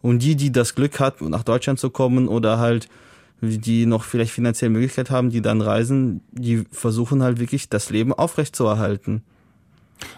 und 0.00 0.20
die, 0.20 0.36
die 0.36 0.52
das 0.52 0.74
Glück 0.74 1.00
hatten, 1.00 1.28
nach 1.28 1.42
Deutschland 1.42 1.78
zu 1.78 1.90
kommen 1.90 2.28
oder 2.28 2.58
halt 2.58 2.88
die 3.42 3.86
noch 3.86 4.04
vielleicht 4.04 4.32
finanzielle 4.32 4.70
Möglichkeit 4.70 5.10
haben, 5.10 5.30
die 5.30 5.42
dann 5.42 5.60
reisen, 5.60 6.20
die 6.30 6.64
versuchen 6.70 7.22
halt 7.22 7.40
wirklich 7.40 7.68
das 7.68 7.90
Leben 7.90 8.12
aufrechtzuerhalten. 8.12 9.22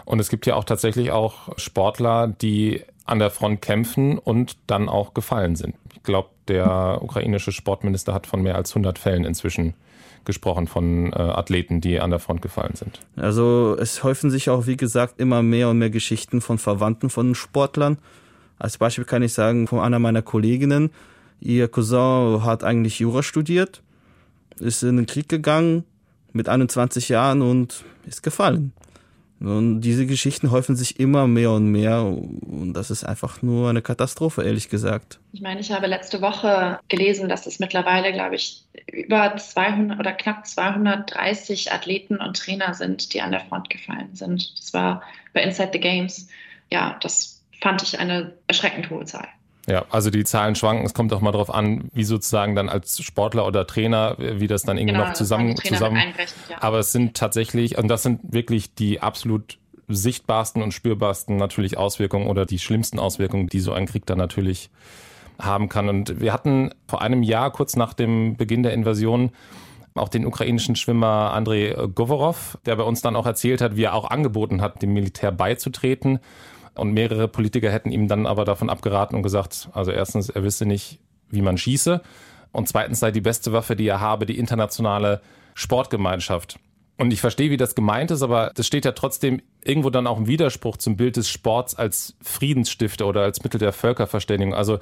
Und 0.04 0.20
es 0.20 0.28
gibt 0.28 0.46
ja 0.46 0.54
auch 0.54 0.64
tatsächlich 0.64 1.10
auch 1.10 1.58
Sportler, 1.58 2.28
die 2.28 2.82
an 3.06 3.18
der 3.18 3.30
Front 3.30 3.62
kämpfen 3.62 4.18
und 4.18 4.56
dann 4.66 4.88
auch 4.88 5.14
gefallen 5.14 5.56
sind. 5.56 5.74
Ich 5.94 6.02
glaube, 6.02 6.28
der 6.48 7.00
ukrainische 7.02 7.52
Sportminister 7.52 8.12
hat 8.12 8.26
von 8.26 8.42
mehr 8.42 8.56
als 8.56 8.70
100 8.72 8.98
Fällen 8.98 9.24
inzwischen 9.24 9.74
gesprochen 10.24 10.66
von 10.66 11.12
äh, 11.12 11.16
Athleten, 11.16 11.80
die 11.80 12.00
an 12.00 12.10
der 12.10 12.18
Front 12.18 12.42
gefallen 12.42 12.74
sind. 12.74 13.00
Also 13.16 13.76
es 13.78 14.02
häufen 14.02 14.30
sich 14.30 14.48
auch, 14.48 14.66
wie 14.66 14.76
gesagt, 14.76 15.20
immer 15.20 15.42
mehr 15.42 15.68
und 15.68 15.78
mehr 15.78 15.90
Geschichten 15.90 16.40
von 16.40 16.58
Verwandten 16.58 17.10
von 17.10 17.34
Sportlern. 17.34 17.98
Als 18.58 18.78
Beispiel 18.78 19.04
kann 19.04 19.22
ich 19.22 19.34
sagen, 19.34 19.66
von 19.66 19.80
einer 19.80 19.98
meiner 19.98 20.22
Kolleginnen, 20.22 20.90
Ihr 21.44 21.68
Cousin 21.68 22.42
hat 22.42 22.64
eigentlich 22.64 22.98
Jura 22.98 23.22
studiert, 23.22 23.82
ist 24.58 24.82
in 24.82 24.96
den 24.96 25.04
Krieg 25.04 25.28
gegangen 25.28 25.84
mit 26.32 26.48
21 26.48 27.10
Jahren 27.10 27.42
und 27.42 27.84
ist 28.06 28.22
gefallen. 28.22 28.72
Und 29.40 29.82
diese 29.82 30.06
Geschichten 30.06 30.50
häufen 30.50 30.74
sich 30.74 30.98
immer 30.98 31.26
mehr 31.26 31.50
und 31.50 31.66
mehr 31.70 32.02
und 32.02 32.72
das 32.72 32.90
ist 32.90 33.04
einfach 33.04 33.42
nur 33.42 33.68
eine 33.68 33.82
Katastrophe, 33.82 34.42
ehrlich 34.42 34.70
gesagt. 34.70 35.18
Ich 35.32 35.42
meine, 35.42 35.60
ich 35.60 35.70
habe 35.70 35.86
letzte 35.86 36.22
Woche 36.22 36.78
gelesen, 36.88 37.28
dass 37.28 37.46
es 37.46 37.58
mittlerweile, 37.58 38.14
glaube 38.14 38.36
ich, 38.36 38.64
über 38.90 39.36
200 39.36 39.98
oder 39.98 40.12
knapp 40.12 40.46
230 40.46 41.72
Athleten 41.72 42.16
und 42.16 42.38
Trainer 42.38 42.72
sind, 42.72 43.12
die 43.12 43.20
an 43.20 43.32
der 43.32 43.40
Front 43.40 43.68
gefallen 43.68 44.14
sind. 44.14 44.58
Das 44.58 44.72
war 44.72 45.02
bei 45.34 45.42
Inside 45.42 45.70
the 45.74 45.80
Games. 45.80 46.28
Ja, 46.70 46.96
das 47.02 47.42
fand 47.60 47.82
ich 47.82 47.98
eine 47.98 48.32
erschreckend 48.46 48.88
hohe 48.88 49.04
Zahl. 49.04 49.28
Ja, 49.66 49.86
also 49.90 50.10
die 50.10 50.24
Zahlen 50.24 50.54
schwanken. 50.54 50.84
Es 50.84 50.94
kommt 50.94 51.12
auch 51.12 51.20
mal 51.20 51.32
darauf 51.32 51.52
an, 51.52 51.88
wie 51.92 52.04
sozusagen 52.04 52.54
dann 52.54 52.68
als 52.68 53.02
Sportler 53.02 53.46
oder 53.46 53.66
Trainer, 53.66 54.16
wie 54.18 54.46
das 54.46 54.62
dann 54.62 54.76
irgendwie 54.76 54.94
genau, 54.94 55.06
noch 55.06 55.14
zusammen, 55.14 55.56
zusammen. 55.56 56.02
Ja. 56.50 56.58
Aber 56.60 56.80
es 56.80 56.92
sind 56.92 57.16
tatsächlich, 57.16 57.78
und 57.78 57.88
das 57.88 58.02
sind 58.02 58.20
wirklich 58.32 58.74
die 58.74 59.00
absolut 59.00 59.58
sichtbarsten 59.88 60.62
und 60.62 60.72
spürbarsten 60.72 61.36
natürlich 61.36 61.76
Auswirkungen 61.78 62.26
oder 62.26 62.46
die 62.46 62.58
schlimmsten 62.58 62.98
Auswirkungen, 62.98 63.48
die 63.48 63.60
so 63.60 63.72
ein 63.72 63.86
Krieg 63.86 64.06
dann 64.06 64.18
natürlich 64.18 64.70
haben 65.40 65.68
kann. 65.68 65.88
Und 65.88 66.20
wir 66.20 66.32
hatten 66.32 66.70
vor 66.86 67.02
einem 67.02 67.22
Jahr, 67.22 67.50
kurz 67.50 67.76
nach 67.76 67.94
dem 67.94 68.36
Beginn 68.36 68.62
der 68.62 68.72
Invasion, 68.72 69.30
auch 69.94 70.08
den 70.08 70.26
ukrainischen 70.26 70.76
Schwimmer 70.76 71.32
Andrei 71.32 71.74
Govorov, 71.94 72.58
der 72.66 72.76
bei 72.76 72.82
uns 72.82 73.00
dann 73.00 73.16
auch 73.16 73.26
erzählt 73.26 73.60
hat, 73.60 73.76
wie 73.76 73.84
er 73.84 73.94
auch 73.94 74.10
angeboten 74.10 74.60
hat, 74.60 74.82
dem 74.82 74.92
Militär 74.92 75.32
beizutreten 75.32 76.18
und 76.74 76.92
mehrere 76.92 77.28
Politiker 77.28 77.70
hätten 77.70 77.90
ihm 77.90 78.08
dann 78.08 78.26
aber 78.26 78.44
davon 78.44 78.70
abgeraten 78.70 79.16
und 79.16 79.22
gesagt, 79.22 79.68
also 79.72 79.90
erstens, 79.90 80.28
er 80.28 80.42
wisse 80.42 80.66
nicht, 80.66 80.98
wie 81.30 81.42
man 81.42 81.58
schieße. 81.58 82.00
Und 82.52 82.68
zweitens 82.68 83.00
sei 83.00 83.10
die 83.10 83.20
beste 83.20 83.52
Waffe, 83.52 83.76
die 83.76 83.86
er 83.86 84.00
habe, 84.00 84.26
die 84.26 84.38
internationale 84.38 85.20
Sportgemeinschaft. 85.54 86.58
Und 86.96 87.12
ich 87.12 87.20
verstehe, 87.20 87.50
wie 87.50 87.56
das 87.56 87.74
gemeint 87.74 88.12
ist, 88.12 88.22
aber 88.22 88.52
das 88.54 88.66
steht 88.66 88.84
ja 88.84 88.92
trotzdem 88.92 89.42
irgendwo 89.64 89.90
dann 89.90 90.06
auch 90.06 90.18
im 90.18 90.28
Widerspruch 90.28 90.76
zum 90.76 90.96
Bild 90.96 91.16
des 91.16 91.28
Sports 91.28 91.74
als 91.74 92.16
Friedensstifter 92.22 93.06
oder 93.06 93.22
als 93.22 93.42
Mittel 93.42 93.58
der 93.58 93.72
Völkerverständigung. 93.72 94.54
Also 94.54 94.78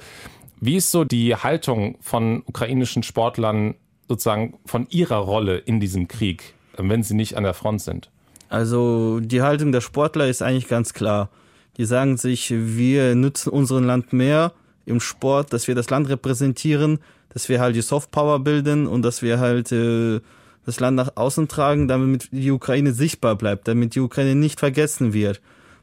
wie 0.59 0.75
ist 0.75 0.91
so 0.91 1.03
die 1.03 1.35
Haltung 1.35 1.97
von 2.01 2.43
ukrainischen 2.45 3.01
Sportlern 3.01 3.75
sozusagen 4.07 4.59
von 4.65 4.87
ihrer 4.89 5.17
Rolle 5.17 5.57
in 5.57 5.79
diesem 5.79 6.07
Krieg, 6.07 6.53
wenn 6.77 7.01
sie 7.01 7.15
nicht 7.15 7.35
an 7.35 7.43
der 7.43 7.55
Front 7.55 7.81
sind? 7.81 8.11
Also 8.49 9.19
die 9.19 9.41
Haltung 9.41 9.71
der 9.71 9.81
Sportler 9.81 10.27
ist 10.27 10.43
eigentlich 10.43 10.67
ganz 10.67 10.93
klar. 10.93 11.29
Die 11.77 11.85
sagen 11.85 12.17
sich, 12.17 12.53
wir 12.55 13.15
nützen 13.15 13.49
unseren 13.49 13.85
Land 13.85 14.13
mehr 14.13 14.53
im 14.85 14.99
Sport, 14.99 15.53
dass 15.53 15.67
wir 15.67 15.75
das 15.75 15.89
Land 15.89 16.09
repräsentieren, 16.09 16.99
dass 17.29 17.49
wir 17.49 17.59
halt 17.59 17.75
die 17.75 17.81
Softpower 17.81 18.39
bilden 18.39 18.85
und 18.85 19.01
dass 19.01 19.21
wir 19.21 19.39
halt 19.39 19.71
äh, 19.71 20.19
das 20.65 20.79
Land 20.79 20.95
nach 20.95 21.15
außen 21.15 21.47
tragen, 21.47 21.87
damit 21.87 22.29
die 22.31 22.51
Ukraine 22.51 22.93
sichtbar 22.93 23.35
bleibt, 23.35 23.67
damit 23.67 23.95
die 23.95 23.99
Ukraine 23.99 24.35
nicht 24.35 24.59
vergessen 24.59 25.13
wird. 25.13 25.41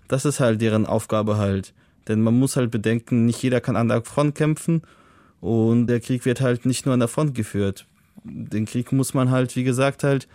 Das 0.08 0.24
ist 0.24 0.40
halt 0.40 0.60
deren 0.60 0.86
Aufgabe 0.86 1.36
halt. 1.36 1.74
Denn 2.08 2.22
man 2.22 2.38
muss 2.38 2.56
halt 2.56 2.70
bedenken, 2.70 3.26
nicht 3.26 3.42
jeder 3.42 3.60
kann 3.60 3.76
an 3.76 3.88
der 3.88 4.02
Front 4.02 4.34
kämpfen 4.34 4.82
und 5.40 5.86
der 5.86 6.00
Krieg 6.00 6.24
wird 6.24 6.40
halt 6.40 6.66
nicht 6.66 6.86
nur 6.86 6.94
an 6.94 7.00
der 7.00 7.08
Front 7.08 7.34
geführt. 7.34 7.86
Den 8.24 8.66
Krieg 8.66 8.92
muss 8.92 9.14
man 9.14 9.30
halt, 9.30 9.54
wie 9.56 9.64
gesagt, 9.64 10.04
halt 10.04 10.28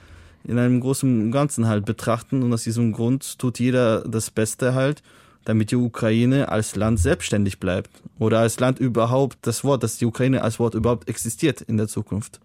in 0.44 0.60
einem 0.60 0.80
großen 0.80 1.32
Ganzen 1.32 1.68
halt 1.68 1.86
betrachten 1.86 2.44
und 2.44 2.54
aus 2.54 2.64
diesem 2.64 2.92
Grund 2.92 3.40
tut 3.40 3.60
jeder 3.60 4.02
das 4.08 4.30
Beste 4.32 4.76
halt 4.76 5.02
damit 5.46 5.72
die 5.72 5.78
Ukraine 5.78 6.50
als 6.50 6.76
Land 6.76 7.00
selbstständig 7.00 7.60
bleibt 7.60 7.90
oder 8.20 8.40
als 8.40 8.60
Land 8.60 8.80
überhaupt 8.80 9.38
das 9.42 9.64
Wort, 9.64 9.84
dass 9.84 9.98
die 9.98 10.06
Ukraine 10.06 10.42
als 10.42 10.60
Wort 10.60 10.74
überhaupt 10.74 11.08
existiert 11.08 11.62
in 11.62 11.78
der 11.78 11.88
Zukunft. 11.88 12.40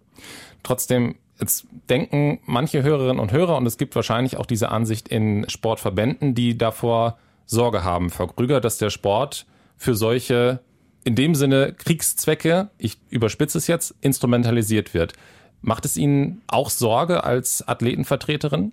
Trotzdem 0.63 1.15
Jetzt 1.41 1.65
denken 1.89 2.39
manche 2.45 2.83
Hörerinnen 2.83 3.19
und 3.19 3.31
Hörer, 3.31 3.57
und 3.57 3.65
es 3.65 3.79
gibt 3.79 3.95
wahrscheinlich 3.95 4.37
auch 4.37 4.45
diese 4.45 4.69
Ansicht 4.69 5.07
in 5.07 5.49
Sportverbänden, 5.49 6.35
die 6.35 6.55
davor 6.55 7.17
Sorge 7.47 7.83
haben, 7.83 8.11
Frau 8.11 8.27
Krüger, 8.27 8.61
dass 8.61 8.77
der 8.77 8.91
Sport 8.91 9.47
für 9.75 9.95
solche 9.95 10.59
in 11.03 11.15
dem 11.15 11.33
Sinne 11.33 11.73
Kriegszwecke, 11.73 12.69
ich 12.77 12.99
überspitze 13.09 13.57
es 13.57 13.65
jetzt, 13.65 13.95
instrumentalisiert 14.01 14.93
wird. 14.93 15.13
Macht 15.61 15.85
es 15.85 15.97
Ihnen 15.97 16.43
auch 16.45 16.69
Sorge 16.69 17.23
als 17.23 17.67
Athletenvertreterin? 17.67 18.71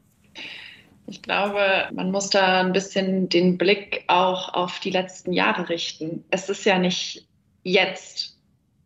Ich 1.09 1.23
glaube, 1.23 1.89
man 1.93 2.11
muss 2.11 2.29
da 2.31 2.61
ein 2.61 2.73
bisschen 2.73 3.29
den 3.29 3.57
Blick 3.57 4.05
auch 4.09 4.53
auf 4.53 4.79
die 4.81 4.91
letzten 4.91 5.33
Jahre 5.33 5.69
richten. 5.69 6.25
Es 6.31 6.49
ist 6.49 6.65
ja 6.65 6.79
nicht 6.79 7.27
jetzt 7.63 8.37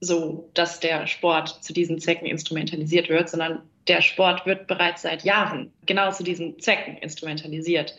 so, 0.01 0.49
dass 0.55 0.81
der 0.81 1.07
Sport 1.07 1.65
zu 1.65 1.73
diesen 1.73 1.99
Zwecken 1.99 2.27
instrumentalisiert 2.27 3.09
wird, 3.09 3.29
sondern 3.29 3.63
der 3.89 4.01
Sport 4.01 4.47
wird 4.47 4.69
bereits 4.69 5.03
seit 5.03 5.25
Jahren 5.25 5.73
genau 5.87 6.13
zu 6.13 6.23
diesen 6.23 6.59
Zwecken 6.61 6.97
instrumentalisiert. 6.99 7.95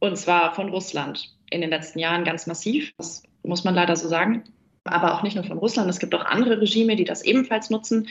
Und 0.00 0.16
zwar 0.16 0.54
von 0.54 0.70
Russland 0.70 1.32
in 1.50 1.60
den 1.60 1.70
letzten 1.70 2.00
Jahren 2.00 2.24
ganz 2.24 2.46
massiv. 2.46 2.92
Das 2.96 3.22
muss 3.44 3.64
man 3.64 3.74
leider 3.74 3.94
so 3.94 4.08
sagen. 4.08 4.44
Aber 4.84 5.14
auch 5.14 5.22
nicht 5.22 5.36
nur 5.36 5.44
von 5.44 5.58
Russland. 5.58 5.88
Es 5.90 5.98
gibt 5.98 6.14
auch 6.14 6.24
andere 6.24 6.60
Regime, 6.60 6.96
die 6.96 7.04
das 7.04 7.22
ebenfalls 7.22 7.70
nutzen. 7.70 8.08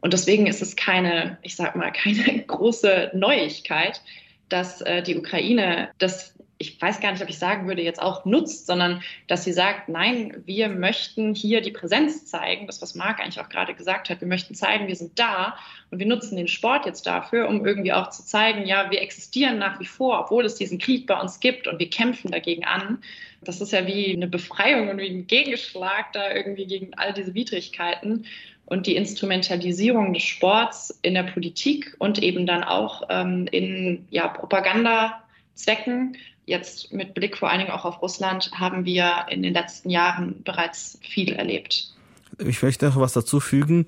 Und 0.00 0.12
deswegen 0.12 0.46
ist 0.46 0.62
es 0.62 0.74
keine, 0.74 1.38
ich 1.42 1.54
sag 1.54 1.76
mal, 1.76 1.92
keine 1.92 2.42
große 2.46 3.12
Neuigkeit, 3.14 4.00
dass 4.48 4.80
äh, 4.82 5.02
die 5.02 5.16
Ukraine 5.16 5.90
das, 5.98 6.34
ich 6.58 6.80
weiß 6.80 7.00
gar 7.00 7.12
nicht, 7.12 7.22
ob 7.22 7.28
ich 7.28 7.38
sagen 7.38 7.66
würde, 7.66 7.82
jetzt 7.82 8.00
auch 8.00 8.24
nutzt, 8.24 8.66
sondern 8.66 9.02
dass 9.26 9.44
sie 9.44 9.52
sagt, 9.52 9.88
nein, 9.88 10.42
wir 10.46 10.68
möchten 10.68 11.34
hier 11.34 11.60
die 11.60 11.70
Präsenz 11.70 12.26
zeigen, 12.26 12.66
das, 12.66 12.80
was 12.80 12.94
Marc 12.94 13.20
eigentlich 13.20 13.40
auch 13.40 13.48
gerade 13.48 13.74
gesagt 13.74 14.08
hat, 14.08 14.20
wir 14.20 14.28
möchten 14.28 14.54
zeigen, 14.54 14.86
wir 14.86 14.96
sind 14.96 15.18
da 15.18 15.56
und 15.90 15.98
wir 15.98 16.06
nutzen 16.06 16.36
den 16.36 16.48
Sport 16.48 16.86
jetzt 16.86 17.06
dafür, 17.06 17.48
um 17.48 17.66
irgendwie 17.66 17.92
auch 17.92 18.10
zu 18.10 18.24
zeigen, 18.24 18.66
ja, 18.66 18.90
wir 18.90 19.02
existieren 19.02 19.58
nach 19.58 19.80
wie 19.80 19.86
vor, 19.86 20.20
obwohl 20.20 20.44
es 20.44 20.54
diesen 20.54 20.78
Krieg 20.78 21.06
bei 21.06 21.20
uns 21.20 21.40
gibt 21.40 21.66
und 21.66 21.78
wir 21.78 21.90
kämpfen 21.90 22.30
dagegen 22.30 22.64
an. 22.64 22.98
Das 23.42 23.60
ist 23.60 23.72
ja 23.72 23.86
wie 23.86 24.14
eine 24.14 24.26
Befreiung 24.26 24.88
und 24.88 24.98
wie 24.98 25.08
ein 25.08 25.26
Gegenschlag 25.26 26.12
da 26.12 26.32
irgendwie 26.32 26.66
gegen 26.66 26.94
all 26.94 27.12
diese 27.12 27.34
Widrigkeiten 27.34 28.26
und 28.66 28.86
die 28.86 28.96
Instrumentalisierung 28.96 30.12
des 30.12 30.24
Sports 30.24 30.96
in 31.02 31.14
der 31.14 31.22
Politik 31.22 31.94
und 31.98 32.22
eben 32.22 32.46
dann 32.46 32.64
auch 32.64 33.02
ähm, 33.08 33.46
in 33.50 34.06
ja, 34.10 34.28
Propagandazwecken. 34.28 36.16
Jetzt 36.44 36.92
mit 36.92 37.14
Blick 37.14 37.36
vor 37.36 37.50
allen 37.50 37.60
Dingen 37.60 37.70
auch 37.70 37.84
auf 37.84 38.02
Russland 38.02 38.50
haben 38.54 38.84
wir 38.84 39.26
in 39.30 39.42
den 39.42 39.54
letzten 39.54 39.90
Jahren 39.90 40.42
bereits 40.44 40.98
viel 41.02 41.32
erlebt. 41.32 41.92
Ich 42.38 42.62
möchte 42.62 42.86
noch 42.86 42.96
was 42.96 43.12
dazu 43.12 43.40
fügen. 43.40 43.86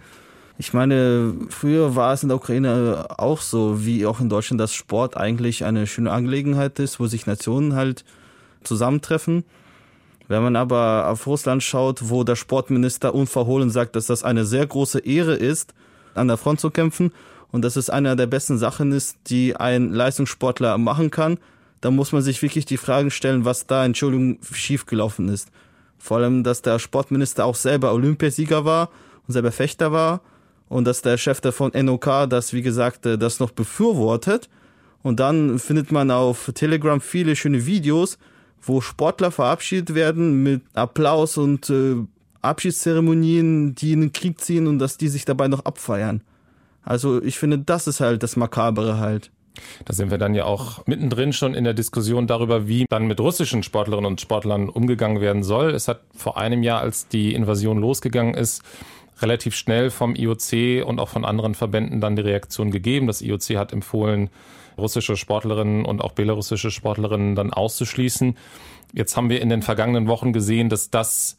Ich 0.60 0.72
meine, 0.72 1.34
früher 1.50 1.94
war 1.94 2.12
es 2.12 2.24
in 2.24 2.30
der 2.30 2.36
Ukraine 2.36 3.06
auch 3.16 3.40
so, 3.40 3.84
wie 3.84 4.06
auch 4.06 4.18
in 4.18 4.28
Deutschland, 4.28 4.60
dass 4.60 4.74
Sport 4.74 5.16
eigentlich 5.16 5.64
eine 5.64 5.86
schöne 5.86 6.10
Angelegenheit 6.10 6.80
ist, 6.80 6.98
wo 6.98 7.06
sich 7.06 7.26
Nationen 7.26 7.74
halt 7.74 8.04
zusammentreffen. 8.64 9.44
Wenn 10.28 10.42
man 10.42 10.56
aber 10.56 11.08
auf 11.08 11.26
Russland 11.26 11.62
schaut, 11.62 12.10
wo 12.10 12.22
der 12.22 12.36
Sportminister 12.36 13.14
unverhohlen 13.14 13.70
sagt, 13.70 13.96
dass 13.96 14.06
das 14.06 14.22
eine 14.22 14.44
sehr 14.44 14.66
große 14.66 15.00
Ehre 15.00 15.34
ist, 15.34 15.74
an 16.14 16.28
der 16.28 16.36
Front 16.36 16.60
zu 16.60 16.70
kämpfen 16.70 17.12
und 17.50 17.62
dass 17.62 17.76
es 17.76 17.88
einer 17.88 18.14
der 18.14 18.26
besten 18.26 18.58
Sachen 18.58 18.92
ist, 18.92 19.16
die 19.28 19.56
ein 19.56 19.90
Leistungssportler 19.92 20.76
machen 20.76 21.10
kann, 21.10 21.38
dann 21.80 21.96
muss 21.96 22.12
man 22.12 22.22
sich 22.22 22.42
wirklich 22.42 22.66
die 22.66 22.76
Fragen 22.76 23.10
stellen, 23.10 23.44
was 23.44 23.66
da, 23.66 23.84
Entschuldigung, 23.84 24.38
schiefgelaufen 24.52 25.28
ist. 25.28 25.48
Vor 25.96 26.18
allem, 26.18 26.44
dass 26.44 26.60
der 26.60 26.78
Sportminister 26.78 27.44
auch 27.44 27.54
selber 27.54 27.92
Olympiasieger 27.92 28.64
war 28.64 28.90
und 29.26 29.32
selber 29.32 29.52
Fechter 29.52 29.92
war 29.92 30.20
und 30.68 30.84
dass 30.84 31.02
der 31.02 31.16
Chef 31.16 31.40
von 31.54 31.72
NOK 31.74 32.26
das, 32.28 32.52
wie 32.52 32.62
gesagt, 32.62 33.06
äh, 33.06 33.16
das 33.16 33.40
noch 33.40 33.50
befürwortet. 33.50 34.48
Und 35.02 35.20
dann 35.20 35.58
findet 35.58 35.92
man 35.92 36.10
auf 36.10 36.50
Telegram 36.54 37.00
viele 37.00 37.36
schöne 37.36 37.64
Videos, 37.64 38.18
wo 38.62 38.80
Sportler 38.80 39.30
verabschiedet 39.30 39.94
werden 39.94 40.42
mit 40.42 40.62
Applaus 40.74 41.38
und 41.38 41.70
äh, 41.70 41.96
Abschiedszeremonien, 42.42 43.74
die 43.74 43.92
in 43.92 44.00
den 44.00 44.12
Krieg 44.12 44.40
ziehen 44.40 44.66
und 44.66 44.78
dass 44.78 44.96
die 44.96 45.08
sich 45.08 45.24
dabei 45.24 45.48
noch 45.48 45.64
abfeiern. 45.64 46.22
Also 46.82 47.22
ich 47.22 47.38
finde, 47.38 47.58
das 47.58 47.86
ist 47.86 48.00
halt 48.00 48.22
das 48.22 48.36
Makabere 48.36 48.98
halt. 48.98 49.30
Da 49.84 49.92
sind 49.92 50.10
wir 50.10 50.18
dann 50.18 50.34
ja 50.34 50.44
auch 50.44 50.86
mittendrin 50.86 51.32
schon 51.32 51.54
in 51.54 51.64
der 51.64 51.74
Diskussion 51.74 52.26
darüber, 52.26 52.68
wie 52.68 52.86
dann 52.88 53.06
mit 53.06 53.20
russischen 53.20 53.62
Sportlerinnen 53.62 54.10
und 54.10 54.20
Sportlern 54.20 54.68
umgegangen 54.68 55.20
werden 55.20 55.42
soll. 55.42 55.70
Es 55.70 55.88
hat 55.88 56.00
vor 56.14 56.38
einem 56.38 56.62
Jahr, 56.62 56.80
als 56.80 57.08
die 57.08 57.34
Invasion 57.34 57.78
losgegangen 57.78 58.34
ist, 58.34 58.62
relativ 59.20 59.56
schnell 59.56 59.90
vom 59.90 60.14
IOC 60.14 60.86
und 60.86 61.00
auch 61.00 61.08
von 61.08 61.24
anderen 61.24 61.54
Verbänden 61.54 62.00
dann 62.00 62.16
die 62.16 62.22
Reaktion 62.22 62.70
gegeben. 62.70 63.06
Das 63.06 63.20
IOC 63.20 63.56
hat 63.56 63.72
empfohlen, 63.72 64.30
russische 64.78 65.16
Sportlerinnen 65.16 65.84
und 65.84 66.00
auch 66.02 66.12
belarussische 66.12 66.70
Sportlerinnen 66.70 67.34
dann 67.34 67.52
auszuschließen. 67.52 68.36
Jetzt 68.92 69.16
haben 69.16 69.30
wir 69.30 69.42
in 69.42 69.48
den 69.48 69.62
vergangenen 69.62 70.08
Wochen 70.08 70.32
gesehen, 70.32 70.68
dass 70.68 70.90
das 70.90 71.36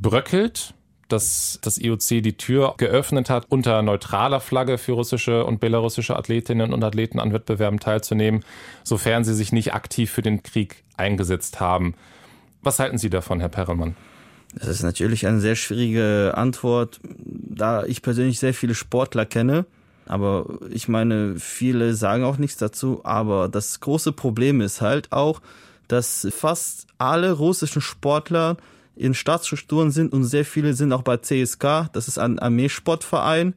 bröckelt, 0.00 0.74
dass 1.08 1.58
das 1.62 1.78
IOC 1.78 2.22
die 2.22 2.36
Tür 2.36 2.74
geöffnet 2.78 3.28
hat, 3.30 3.46
unter 3.50 3.82
neutraler 3.82 4.40
Flagge 4.40 4.78
für 4.78 4.92
russische 4.92 5.44
und 5.44 5.60
belarussische 5.60 6.16
Athletinnen 6.16 6.72
und 6.72 6.82
Athleten 6.82 7.20
an 7.20 7.32
Wettbewerben 7.32 7.78
teilzunehmen, 7.78 8.44
sofern 8.82 9.24
sie 9.24 9.34
sich 9.34 9.52
nicht 9.52 9.74
aktiv 9.74 10.10
für 10.10 10.22
den 10.22 10.42
Krieg 10.42 10.82
eingesetzt 10.96 11.60
haben. 11.60 11.94
Was 12.62 12.78
halten 12.78 12.96
Sie 12.96 13.10
davon, 13.10 13.40
Herr 13.40 13.50
Perelmann? 13.50 13.94
Das 14.54 14.68
ist 14.68 14.82
natürlich 14.82 15.26
eine 15.26 15.40
sehr 15.40 15.56
schwierige 15.56 16.32
Antwort, 16.36 17.00
da 17.04 17.84
ich 17.84 18.02
persönlich 18.02 18.38
sehr 18.38 18.54
viele 18.54 18.74
Sportler 18.74 19.26
kenne 19.26 19.66
Aber 20.06 20.58
ich 20.70 20.88
meine, 20.88 21.36
viele 21.38 21.94
sagen 21.94 22.24
auch 22.24 22.36
nichts 22.36 22.58
dazu. 22.58 23.00
Aber 23.04 23.48
das 23.48 23.80
große 23.80 24.12
Problem 24.12 24.60
ist 24.60 24.80
halt 24.80 25.12
auch, 25.12 25.40
dass 25.88 26.26
fast 26.30 26.86
alle 26.98 27.32
russischen 27.32 27.82
Sportler 27.82 28.56
in 28.96 29.14
Staatsstrukturen 29.14 29.90
sind 29.90 30.12
und 30.12 30.24
sehr 30.24 30.44
viele 30.44 30.74
sind 30.74 30.92
auch 30.92 31.02
bei 31.02 31.16
CSK. 31.16 31.88
Das 31.92 32.08
ist 32.08 32.18
ein 32.18 32.38
Armeesportverein. 32.38 33.54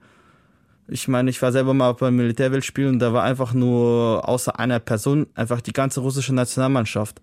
Ich 0.87 1.07
meine, 1.07 1.29
ich 1.29 1.41
war 1.41 1.51
selber 1.51 1.73
mal 1.73 1.93
beim 1.93 2.15
Militärweltspiel 2.15 2.87
und 2.87 2.99
da 2.99 3.11
war 3.13 3.23
einfach 3.23 3.53
nur 3.53 4.27
außer 4.27 4.57
einer 4.57 4.79
Person 4.79 5.27
einfach 5.35 5.61
die 5.61 5.73
ganze 5.73 5.99
russische 5.99 6.33
Nationalmannschaft. 6.33 7.21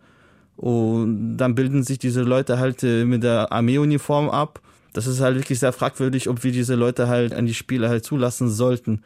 Und 0.57 1.37
dann 1.37 1.55
bilden 1.55 1.83
sich 1.83 1.99
diese 1.99 2.23
Leute 2.23 2.59
halt 2.59 2.83
äh, 2.83 3.05
mit 3.05 3.23
der 3.23 3.51
Armeeuniform 3.51 4.31
ab. 4.31 4.61
Das 4.93 5.07
ist 5.07 5.21
halt 5.21 5.37
wirklich 5.37 5.59
sehr 5.59 5.73
fragwürdig, 5.73 6.29
ob 6.29 6.45
wir 6.45 6.53
diese 6.53 6.77
Leute 6.77 7.09
halt 7.09 7.35
an 7.35 7.47
die 7.47 7.55
Spiele 7.55 7.89
halt 7.89 8.05
zulassen 8.05 8.49
sollten. 8.49 9.03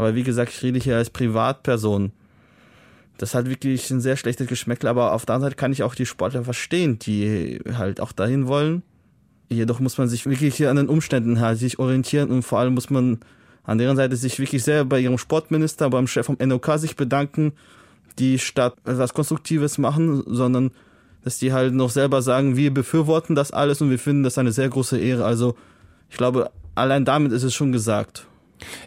Aber 0.00 0.14
wie 0.14 0.22
gesagt, 0.22 0.50
ich 0.50 0.62
rede 0.62 0.78
hier 0.78 0.96
als 0.96 1.10
Privatperson. 1.10 2.12
Das 3.18 3.34
hat 3.34 3.50
wirklich 3.50 3.90
ein 3.90 4.00
sehr 4.00 4.16
schlechtes 4.16 4.46
Geschmäckle, 4.46 4.88
aber 4.88 5.12
auf 5.12 5.26
der 5.26 5.34
anderen 5.34 5.50
Seite 5.50 5.60
kann 5.60 5.72
ich 5.72 5.82
auch 5.82 5.94
die 5.94 6.06
Sportler 6.06 6.42
verstehen, 6.42 6.98
die 6.98 7.60
halt 7.76 8.00
auch 8.00 8.12
dahin 8.12 8.46
wollen. 8.46 8.82
Jedoch 9.50 9.78
muss 9.78 9.98
man 9.98 10.08
sich 10.08 10.24
wirklich 10.24 10.54
hier 10.54 10.70
an 10.70 10.76
den 10.76 10.88
Umständen 10.88 11.38
halt 11.38 11.58
sich 11.58 11.78
orientieren 11.78 12.30
und 12.30 12.44
vor 12.44 12.60
allem 12.60 12.72
muss 12.72 12.88
man 12.88 13.18
an 13.62 13.76
deren 13.76 13.98
Seite 13.98 14.16
sich 14.16 14.38
wirklich 14.38 14.64
sehr 14.64 14.86
bei 14.86 15.00
ihrem 15.00 15.18
Sportminister, 15.18 15.90
beim 15.90 16.06
Chef 16.06 16.24
vom 16.24 16.38
NOK 16.42 16.78
sich 16.78 16.96
bedanken, 16.96 17.52
die 18.18 18.38
statt 18.38 18.76
etwas 18.86 19.12
Konstruktives 19.12 19.76
machen, 19.76 20.22
sondern 20.26 20.70
dass 21.24 21.36
die 21.36 21.52
halt 21.52 21.74
noch 21.74 21.90
selber 21.90 22.22
sagen, 22.22 22.56
wir 22.56 22.72
befürworten 22.72 23.34
das 23.34 23.50
alles 23.50 23.82
und 23.82 23.90
wir 23.90 23.98
finden 23.98 24.22
das 24.22 24.38
eine 24.38 24.52
sehr 24.52 24.70
große 24.70 24.98
Ehre. 24.98 25.26
Also 25.26 25.56
ich 26.08 26.16
glaube, 26.16 26.50
allein 26.74 27.04
damit 27.04 27.32
ist 27.32 27.42
es 27.42 27.52
schon 27.52 27.70
gesagt. 27.70 28.26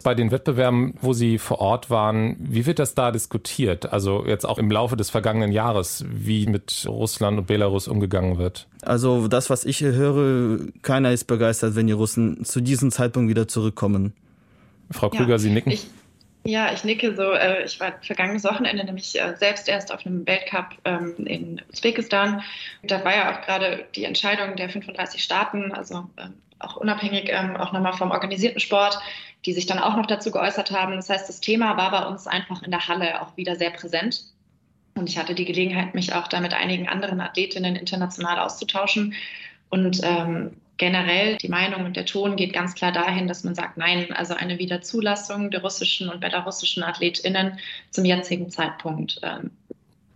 Bei 0.02 0.14
den 0.14 0.30
Wettbewerben, 0.30 0.94
wo 1.00 1.12
Sie 1.12 1.38
vor 1.38 1.60
Ort 1.60 1.90
waren, 1.90 2.36
wie 2.38 2.66
wird 2.66 2.78
das 2.78 2.94
da 2.94 3.10
diskutiert? 3.10 3.92
Also 3.92 4.24
jetzt 4.26 4.44
auch 4.44 4.58
im 4.58 4.70
Laufe 4.70 4.96
des 4.96 5.10
vergangenen 5.10 5.52
Jahres, 5.52 6.04
wie 6.08 6.46
mit 6.46 6.86
Russland 6.88 7.38
und 7.38 7.46
Belarus 7.46 7.88
umgegangen 7.88 8.38
wird? 8.38 8.66
Also 8.82 9.28
das, 9.28 9.50
was 9.50 9.64
ich 9.64 9.80
höre, 9.80 10.58
keiner 10.82 11.12
ist 11.12 11.24
begeistert, 11.24 11.74
wenn 11.76 11.86
die 11.86 11.92
Russen 11.92 12.44
zu 12.44 12.60
diesem 12.60 12.90
Zeitpunkt 12.90 13.28
wieder 13.30 13.48
zurückkommen. 13.48 14.12
Frau 14.90 15.10
Krüger, 15.10 15.30
ja, 15.30 15.38
Sie 15.38 15.50
nicken? 15.50 15.72
Ich, 15.72 15.86
ja, 16.44 16.72
ich 16.72 16.84
nicke 16.84 17.14
so. 17.14 17.32
Äh, 17.32 17.64
ich 17.64 17.80
war 17.80 17.94
vergangenes 18.02 18.44
Wochenende 18.44 18.84
nämlich 18.84 19.18
äh, 19.18 19.34
selbst 19.36 19.68
erst 19.68 19.92
auf 19.92 20.04
einem 20.04 20.26
Weltcup 20.26 20.76
ähm, 20.84 21.14
in 21.24 21.62
Usbekistan. 21.72 22.42
Da 22.82 23.02
war 23.04 23.16
ja 23.16 23.32
auch 23.34 23.40
gerade 23.40 23.86
die 23.94 24.04
Entscheidung 24.04 24.54
der 24.56 24.68
35 24.68 25.22
Staaten, 25.22 25.72
also 25.72 26.10
ähm, 26.18 26.34
auch 26.58 26.76
unabhängig 26.76 27.28
ähm, 27.28 27.56
auch 27.56 27.72
nochmal 27.72 27.94
vom 27.94 28.10
organisierten 28.10 28.60
Sport, 28.60 28.98
die 29.46 29.52
sich 29.52 29.66
dann 29.66 29.78
auch 29.78 29.96
noch 29.96 30.06
dazu 30.06 30.30
geäußert 30.30 30.70
haben. 30.70 30.96
Das 30.96 31.10
heißt, 31.10 31.28
das 31.28 31.40
Thema 31.40 31.76
war 31.76 31.90
bei 31.90 32.06
uns 32.06 32.26
einfach 32.26 32.62
in 32.62 32.70
der 32.70 32.88
Halle 32.88 33.20
auch 33.20 33.36
wieder 33.36 33.56
sehr 33.56 33.70
präsent. 33.70 34.24
Und 34.94 35.08
ich 35.08 35.18
hatte 35.18 35.34
die 35.34 35.44
Gelegenheit, 35.44 35.94
mich 35.94 36.14
auch 36.14 36.28
da 36.28 36.40
mit 36.40 36.54
einigen 36.54 36.88
anderen 36.88 37.20
Athletinnen 37.20 37.76
international 37.76 38.38
auszutauschen. 38.38 39.14
Und 39.68 40.00
ähm, 40.02 40.52
generell 40.76 41.36
die 41.36 41.48
Meinung 41.48 41.84
und 41.84 41.96
der 41.96 42.06
Ton 42.06 42.36
geht 42.36 42.52
ganz 42.52 42.74
klar 42.74 42.92
dahin, 42.92 43.28
dass 43.28 43.44
man 43.44 43.54
sagt, 43.54 43.76
nein, 43.76 44.12
also 44.12 44.34
eine 44.34 44.58
Wiederzulassung 44.58 45.50
der 45.50 45.62
russischen 45.62 46.08
und 46.08 46.20
belarussischen 46.20 46.82
AthletInnen 46.82 47.58
zum 47.90 48.04
jetzigen 48.04 48.50
Zeitpunkt 48.50 49.20
ähm, 49.22 49.50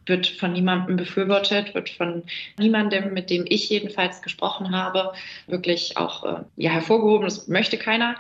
wird 0.07 0.27
von 0.27 0.53
niemandem 0.53 0.97
befürwortet, 0.97 1.75
wird 1.75 1.91
von 1.91 2.25
niemandem, 2.59 3.13
mit 3.13 3.31
dem 3.31 3.45
ich 3.47 3.69
jedenfalls 3.69 4.23
gesprochen 4.23 4.75
habe, 4.75 5.13
wirklich 5.47 5.97
auch 5.97 6.25
äh, 6.25 6.41
ja, 6.57 6.71
hervorgehoben. 6.71 7.25
Das 7.25 7.47
möchte 7.49 7.77
keiner. 7.77 8.17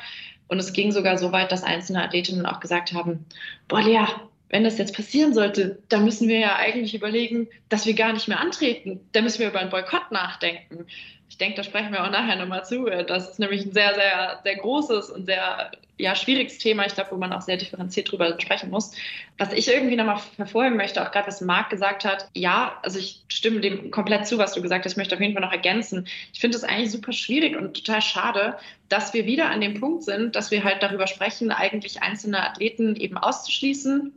Und 0.48 0.58
es 0.58 0.72
ging 0.72 0.92
sogar 0.92 1.18
so 1.18 1.30
weit, 1.32 1.52
dass 1.52 1.62
einzelne 1.62 2.02
Athletinnen 2.02 2.46
auch 2.46 2.60
gesagt 2.60 2.92
haben, 2.92 3.26
boah, 3.68 3.82
Lea, 3.82 4.06
wenn 4.50 4.64
das 4.64 4.78
jetzt 4.78 4.94
passieren 4.94 5.34
sollte, 5.34 5.78
dann 5.88 6.04
müssen 6.04 6.28
wir 6.28 6.38
ja 6.38 6.56
eigentlich 6.56 6.94
überlegen, 6.94 7.48
dass 7.68 7.86
wir 7.86 7.94
gar 7.94 8.12
nicht 8.12 8.28
mehr 8.28 8.40
antreten. 8.40 9.00
Da 9.12 9.20
müssen 9.20 9.40
wir 9.40 9.48
über 9.48 9.60
einen 9.60 9.70
Boykott 9.70 10.10
nachdenken 10.10 10.86
ich 11.28 11.36
denke, 11.36 11.56
da 11.56 11.62
sprechen 11.62 11.92
wir 11.92 12.04
auch 12.04 12.10
nachher 12.10 12.36
nochmal 12.36 12.64
zu. 12.64 12.86
Das 12.86 13.30
ist 13.30 13.38
nämlich 13.38 13.66
ein 13.66 13.72
sehr, 13.72 13.94
sehr, 13.94 14.40
sehr 14.42 14.56
großes 14.56 15.10
und 15.10 15.26
sehr 15.26 15.70
ja, 15.98 16.14
schwieriges 16.14 16.58
Thema, 16.58 16.86
ich 16.86 16.94
glaube, 16.94 17.10
wo 17.10 17.16
man 17.16 17.32
auch 17.32 17.42
sehr 17.42 17.56
differenziert 17.56 18.10
drüber 18.10 18.40
sprechen 18.40 18.70
muss. 18.70 18.92
Was 19.36 19.52
ich 19.52 19.68
irgendwie 19.68 19.96
nochmal 19.96 20.18
verfolgen 20.36 20.76
möchte, 20.76 21.02
auch 21.02 21.10
gerade 21.10 21.26
was 21.26 21.40
Marc 21.40 21.70
gesagt 21.70 22.04
hat, 22.04 22.28
ja, 22.34 22.78
also 22.82 22.98
ich 22.98 23.24
stimme 23.28 23.60
dem 23.60 23.90
komplett 23.90 24.26
zu, 24.26 24.38
was 24.38 24.54
du 24.54 24.62
gesagt 24.62 24.84
hast, 24.84 24.92
ich 24.92 24.96
möchte 24.96 25.16
auf 25.16 25.20
jeden 25.20 25.34
Fall 25.34 25.42
noch 25.42 25.52
ergänzen. 25.52 26.06
Ich 26.32 26.40
finde 26.40 26.56
es 26.56 26.64
eigentlich 26.64 26.92
super 26.92 27.12
schwierig 27.12 27.56
und 27.56 27.74
total 27.84 28.00
schade, 28.00 28.56
dass 28.88 29.12
wir 29.12 29.26
wieder 29.26 29.50
an 29.50 29.60
dem 29.60 29.78
Punkt 29.78 30.04
sind, 30.04 30.34
dass 30.34 30.50
wir 30.50 30.64
halt 30.64 30.82
darüber 30.82 31.06
sprechen, 31.06 31.50
eigentlich 31.50 32.00
einzelne 32.00 32.48
Athleten 32.48 32.96
eben 32.96 33.18
auszuschließen 33.18 34.12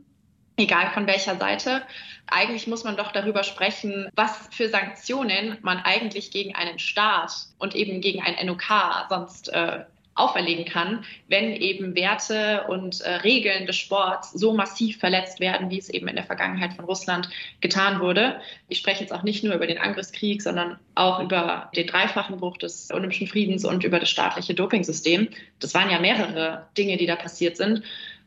egal 0.56 0.90
von 0.92 1.06
welcher 1.06 1.36
Seite. 1.36 1.82
Eigentlich 2.26 2.66
muss 2.66 2.84
man 2.84 2.96
doch 2.96 3.12
darüber 3.12 3.42
sprechen, 3.42 4.08
was 4.14 4.48
für 4.50 4.68
Sanktionen 4.68 5.58
man 5.62 5.78
eigentlich 5.78 6.30
gegen 6.30 6.54
einen 6.54 6.78
Staat 6.78 7.32
und 7.58 7.74
eben 7.74 8.00
gegen 8.00 8.22
ein 8.22 8.46
NOK 8.46 8.62
sonst 9.08 9.48
äh, 9.48 9.84
auferlegen 10.14 10.66
kann, 10.66 11.04
wenn 11.28 11.52
eben 11.56 11.94
Werte 11.94 12.64
und 12.68 13.00
äh, 13.00 13.10
Regeln 13.16 13.66
des 13.66 13.76
Sports 13.76 14.32
so 14.32 14.52
massiv 14.52 14.98
verletzt 14.98 15.40
werden, 15.40 15.70
wie 15.70 15.78
es 15.78 15.88
eben 15.88 16.06
in 16.08 16.16
der 16.16 16.24
Vergangenheit 16.24 16.74
von 16.74 16.84
Russland 16.84 17.30
getan 17.60 18.00
wurde. 18.00 18.40
Ich 18.68 18.78
spreche 18.78 19.00
jetzt 19.00 19.12
auch 19.12 19.22
nicht 19.22 19.42
nur 19.42 19.54
über 19.54 19.66
den 19.66 19.78
Angriffskrieg, 19.78 20.42
sondern 20.42 20.78
auch 20.94 21.20
über 21.20 21.70
den 21.74 21.86
dreifachen 21.86 22.36
Bruch 22.36 22.58
des 22.58 22.90
Olympischen 22.92 23.26
Friedens 23.26 23.64
und 23.64 23.84
über 23.84 24.00
das 24.00 24.10
staatliche 24.10 24.54
Dopingsystem. 24.54 25.28
Das 25.60 25.72
waren 25.72 25.90
ja 25.90 25.98
mehrere 25.98 26.66
Dinge, 26.76 26.98
die 26.98 27.06
da 27.06 27.16
passiert 27.16 27.56
sind. 27.56 27.82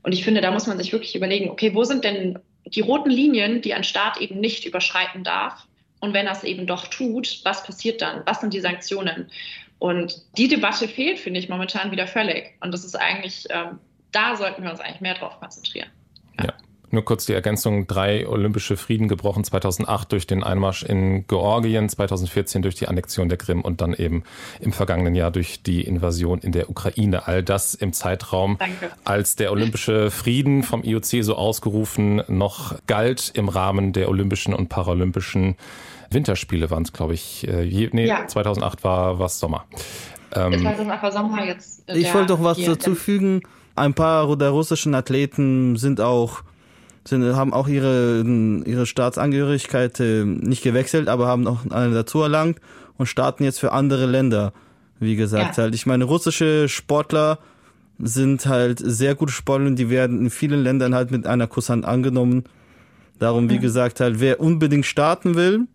Und 0.06 0.12
ich 0.12 0.24
finde, 0.24 0.39
da 0.39 0.52
muss 0.52 0.68
man 0.68 0.78
sich 0.78 0.94
wirklich 0.94 1.15
überlegen, 1.15 1.50
okay, 1.50 1.74
wo 1.74 1.84
sind 1.84 2.04
denn 2.04 2.38
die 2.63 2.82
roten 2.82 3.10
Linien, 3.10 3.63
die 3.63 3.74
ein 3.74 3.84
Staat 3.84 4.18
eben 4.22 4.39
nicht 4.39 4.63
überschreiten 4.63 5.24
darf? 5.24 5.65
Und 6.00 6.13
wenn 6.13 6.28
es 6.28 6.44
eben 6.44 6.68
doch 6.68 6.86
tut, 6.89 7.39
was 7.44 7.63
passiert 7.63 8.04
dann? 8.04 8.22
Was 8.28 8.39
sind 8.39 8.54
die 8.54 8.60
Sanktionen? 8.60 9.32
Und 9.80 10.22
die 10.38 10.48
Debatte 10.48 10.88
fehlt, 10.88 11.18
finde 11.18 11.39
ich, 11.39 11.50
momentan 11.50 11.89
wieder 11.89 12.06
völlig. 12.06 12.54
Und 12.62 12.72
das 12.72 12.86
ist 12.86 12.96
eigentlich, 12.96 13.46
ähm, 13.50 13.80
da 14.12 14.36
sollten 14.36 14.62
wir 14.62 14.70
uns 14.70 14.80
eigentlich 14.80 15.02
mehr 15.02 15.15
drauf 15.15 15.39
konzentrieren. 15.39 15.89
Nur 16.96 17.04
kurz 17.04 17.26
die 17.26 17.34
Ergänzung, 17.34 17.88
drei 17.88 18.26
olympische 18.26 18.78
Frieden 18.78 19.10
gebrochen, 19.10 19.44
2008 19.44 20.14
durch 20.14 20.28
den 20.28 20.44
Einmarsch 20.44 20.82
in 20.82 21.28
Georgien, 21.28 21.90
2014 21.90 22.62
durch 22.62 22.76
die 22.76 22.88
Annexion 22.88 23.28
der 23.28 23.38
Krim 23.38 23.60
und 23.60 23.82
dann 23.82 23.94
eben 23.94 24.24
im 24.62 24.72
vergangenen 24.72 25.14
Jahr 25.14 25.30
durch 25.30 25.62
die 25.62 25.82
Invasion 25.82 26.40
in 26.40 26.54
der 26.54 26.70
Ukraine. 26.70 27.28
All 27.28 27.44
das 27.44 27.74
im 27.74 27.92
Zeitraum, 27.92 28.56
Danke. 28.58 28.92
als 29.04 29.36
der 29.36 29.52
olympische 29.52 30.10
Frieden 30.10 30.64
vom 30.64 30.86
IOC 30.86 31.22
so 31.22 31.36
ausgerufen 31.36 32.24
noch 32.30 32.78
galt 32.88 33.30
im 33.34 33.50
Rahmen 33.50 33.92
der 33.92 34.08
olympischen 34.08 34.54
und 34.54 34.70
paralympischen 34.70 35.58
Winterspiele 36.12 36.72
waren 36.72 36.84
es, 36.84 36.94
glaube 36.94 37.14
ich. 37.14 37.46
Äh, 37.46 37.90
nee, 37.92 38.06
ja. 38.06 38.26
2008 38.26 38.86
war 38.86 39.20
was 39.20 39.42
Sommer. 39.42 39.66
Ähm, 40.34 40.62
2008 40.62 41.04
war 41.04 41.12
Sommer 41.12 41.46
jetzt. 41.46 41.84
Ich 41.90 42.14
wollte 42.14 42.28
doch 42.28 42.42
was 42.42 42.58
dazu 42.58 42.96
fügen. 42.96 43.42
Ein 43.76 43.94
paar 43.94 44.34
der 44.38 44.52
russischen 44.52 44.96
Athleten 44.96 45.76
sind 45.76 46.00
auch 46.00 46.44
sind, 47.08 47.36
haben 47.36 47.54
auch 47.54 47.68
ihre, 47.68 48.24
ihre 48.65 48.86
Staatsangehörigkeit 48.86 50.00
äh, 50.00 50.26
nicht 50.26 50.63
gewechselt, 50.63 51.08
aber 51.08 51.28
haben 51.28 51.48
auch 51.48 51.60
eine 51.70 51.94
dazu 51.94 52.22
erlangt 52.22 52.60
und 52.98 53.08
starten 53.08 53.44
jetzt 53.44 53.60
für 53.60 53.72
andere 53.72 54.06
Länder. 54.06 54.54
Wie 55.00 55.15
gesagt, 55.15 55.58
ja. 55.58 55.63
halt, 55.63 55.76
ich 55.76 55.86
meine, 55.86 56.06
russische 56.06 56.70
Sportler 56.70 57.39
sind 58.00 58.46
halt 58.46 58.80
sehr 58.80 59.15
gute 59.15 59.32
Sportler 59.32 59.68
und 59.68 59.76
die 59.78 59.89
werden 59.89 60.22
in 60.22 60.30
vielen 60.30 60.63
Ländern 60.63 60.96
halt 60.96 61.12
mit 61.12 61.28
einer 61.28 61.48
Kusshand 61.48 61.86
angenommen. 61.86 62.44
Darum, 63.20 63.50
wie 63.50 63.58
mhm. 63.58 63.62
gesagt, 63.62 64.00
halt, 64.00 64.20
wer 64.20 64.39
unbedingt 64.39 64.86
starten 64.86 65.36
will 65.36 65.68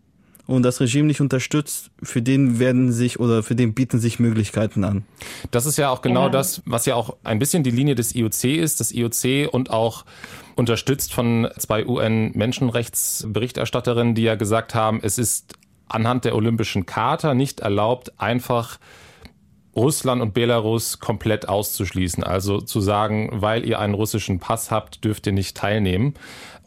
und 0.45 0.63
das 0.63 0.79
Regime 0.79 1.07
nicht 1.07 1.21
unterstützt, 1.21 1.89
für 2.03 2.21
den 2.21 2.59
werden 2.59 2.91
sich 2.91 3.19
oder 3.19 3.41
für 3.41 3.55
den 3.55 3.73
bieten 3.73 3.99
sich 3.99 4.19
Möglichkeiten 4.19 4.83
an. 4.83 5.03
Das 5.49 5.65
ist 5.65 5.77
ja 5.77 5.89
auch 5.89 6.01
genau 6.01 6.25
ja. 6.25 6.29
das, 6.29 6.61
was 6.65 6.85
ja 6.85 6.95
auch 6.95 7.15
ein 7.23 7.39
bisschen 7.39 7.63
die 7.63 7.71
Linie 7.71 7.95
des 7.95 8.13
IOC 8.15 8.43
ist. 8.43 8.79
Das 8.79 8.91
IOC 8.91 9.51
und 9.51 9.71
auch 9.71 10.05
unterstützt 10.55 11.13
von 11.13 11.49
zwei 11.57 11.85
UN-Menschenrechtsberichterstatterinnen, 11.85 14.15
die 14.15 14.23
ja 14.23 14.35
gesagt 14.35 14.75
haben, 14.75 14.99
es 15.01 15.17
ist 15.17 15.53
anhand 15.87 16.25
der 16.25 16.35
Olympischen 16.35 16.85
Charta 16.85 17.33
nicht 17.33 17.61
erlaubt, 17.61 18.19
einfach 18.19 18.77
Russland 19.75 20.21
und 20.21 20.33
Belarus 20.33 20.99
komplett 20.99 21.47
auszuschließen. 21.47 22.23
Also 22.23 22.61
zu 22.61 22.81
sagen, 22.81 23.29
weil 23.33 23.65
ihr 23.65 23.79
einen 23.79 23.93
russischen 23.93 24.39
Pass 24.39 24.71
habt, 24.71 25.03
dürft 25.03 25.27
ihr 25.27 25.33
nicht 25.33 25.55
teilnehmen. 25.55 26.15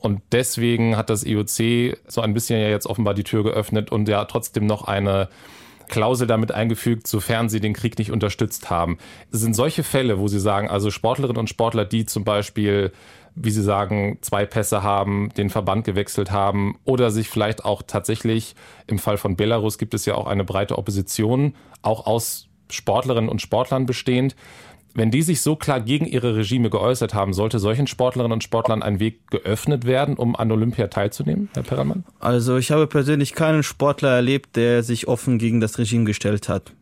Und 0.00 0.22
deswegen 0.32 0.96
hat 0.96 1.10
das 1.10 1.24
IOC 1.24 1.98
so 2.06 2.20
ein 2.20 2.34
bisschen 2.34 2.60
ja 2.60 2.68
jetzt 2.68 2.86
offenbar 2.86 3.14
die 3.14 3.24
Tür 3.24 3.42
geöffnet 3.42 3.92
und 3.92 4.08
ja 4.08 4.24
trotzdem 4.24 4.66
noch 4.66 4.84
eine 4.84 5.28
Klausel 5.88 6.26
damit 6.26 6.52
eingefügt, 6.52 7.06
sofern 7.06 7.48
sie 7.48 7.60
den 7.60 7.74
Krieg 7.74 7.98
nicht 7.98 8.10
unterstützt 8.10 8.70
haben. 8.70 8.98
Es 9.30 9.40
sind 9.40 9.54
solche 9.54 9.82
Fälle, 9.82 10.18
wo 10.18 10.28
sie 10.28 10.40
sagen, 10.40 10.68
also 10.68 10.90
Sportlerinnen 10.90 11.38
und 11.38 11.50
Sportler, 11.50 11.84
die 11.84 12.06
zum 12.06 12.24
Beispiel 12.24 12.92
wie 13.36 13.50
Sie 13.50 13.62
sagen, 13.62 14.18
zwei 14.20 14.46
Pässe 14.46 14.82
haben, 14.82 15.30
den 15.36 15.50
Verband 15.50 15.84
gewechselt 15.84 16.30
haben 16.30 16.78
oder 16.84 17.10
sich 17.10 17.28
vielleicht 17.28 17.64
auch 17.64 17.82
tatsächlich, 17.82 18.54
im 18.86 18.98
Fall 18.98 19.16
von 19.16 19.36
Belarus 19.36 19.78
gibt 19.78 19.94
es 19.94 20.06
ja 20.06 20.14
auch 20.14 20.26
eine 20.26 20.44
breite 20.44 20.78
Opposition, 20.78 21.54
auch 21.82 22.06
aus 22.06 22.48
Sportlerinnen 22.70 23.28
und 23.28 23.42
Sportlern 23.42 23.86
bestehend. 23.86 24.36
Wenn 24.96 25.10
die 25.10 25.22
sich 25.22 25.42
so 25.42 25.56
klar 25.56 25.80
gegen 25.80 26.06
ihre 26.06 26.36
Regime 26.36 26.70
geäußert 26.70 27.14
haben, 27.14 27.32
sollte 27.32 27.58
solchen 27.58 27.88
Sportlerinnen 27.88 28.32
und 28.32 28.44
Sportlern 28.44 28.80
ein 28.80 29.00
Weg 29.00 29.28
geöffnet 29.28 29.86
werden, 29.86 30.14
um 30.16 30.36
an 30.36 30.52
Olympia 30.52 30.86
teilzunehmen, 30.86 31.48
Herr 31.54 31.64
Perelmann? 31.64 32.04
Also 32.20 32.56
ich 32.56 32.70
habe 32.70 32.86
persönlich 32.86 33.34
keinen 33.34 33.64
Sportler 33.64 34.10
erlebt, 34.10 34.54
der 34.54 34.84
sich 34.84 35.08
offen 35.08 35.38
gegen 35.38 35.60
das 35.60 35.78
Regime 35.78 36.04
gestellt 36.04 36.48
hat. 36.48 36.72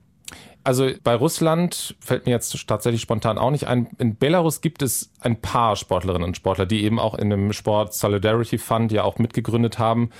Also 0.64 0.90
bei 1.02 1.14
Russland 1.14 1.96
fällt 2.00 2.26
mir 2.26 2.32
jetzt 2.32 2.66
tatsächlich 2.68 3.02
spontan 3.02 3.38
auch 3.38 3.50
nicht 3.50 3.66
ein. 3.66 3.88
In 3.98 4.16
Belarus 4.16 4.60
gibt 4.60 4.82
es 4.82 5.10
ein 5.20 5.40
paar 5.40 5.76
Sportlerinnen 5.76 6.26
und 6.26 6.36
Sportler, 6.36 6.66
die 6.66 6.84
eben 6.84 6.98
auch 7.00 7.14
in 7.14 7.30
dem 7.30 7.52
Sport 7.52 7.94
Solidarity 7.94 8.58
Fund 8.58 8.92
ja 8.92 9.02
auch 9.02 9.18
mitgegründet 9.18 9.78
haben, 9.78 10.10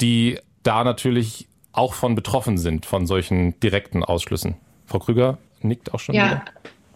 die 0.00 0.38
da 0.62 0.84
natürlich 0.84 1.48
auch 1.72 1.94
von 1.94 2.14
betroffen 2.14 2.58
sind, 2.58 2.86
von 2.86 3.06
solchen 3.06 3.58
direkten 3.60 4.04
Ausschlüssen. 4.04 4.56
Frau 4.86 4.98
Krüger 4.98 5.38
nickt 5.62 5.94
auch 5.94 6.00
schon. 6.00 6.14
Ja, 6.14 6.26
wieder. 6.26 6.44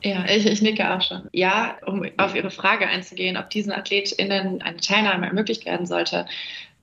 Ja, 0.02 0.24
ich, 0.24 0.46
ich 0.46 0.62
nicke 0.62 0.92
auch 0.92 1.00
schon. 1.00 1.28
Ja, 1.32 1.76
um 1.86 2.04
auf 2.16 2.34
Ihre 2.34 2.50
Frage 2.50 2.86
einzugehen, 2.88 3.36
ob 3.36 3.50
diesen 3.50 3.72
AthletInnen 3.72 4.60
eine 4.60 4.78
Teilnahme 4.78 5.26
ermöglicht 5.26 5.64
werden 5.64 5.86
sollte. 5.86 6.26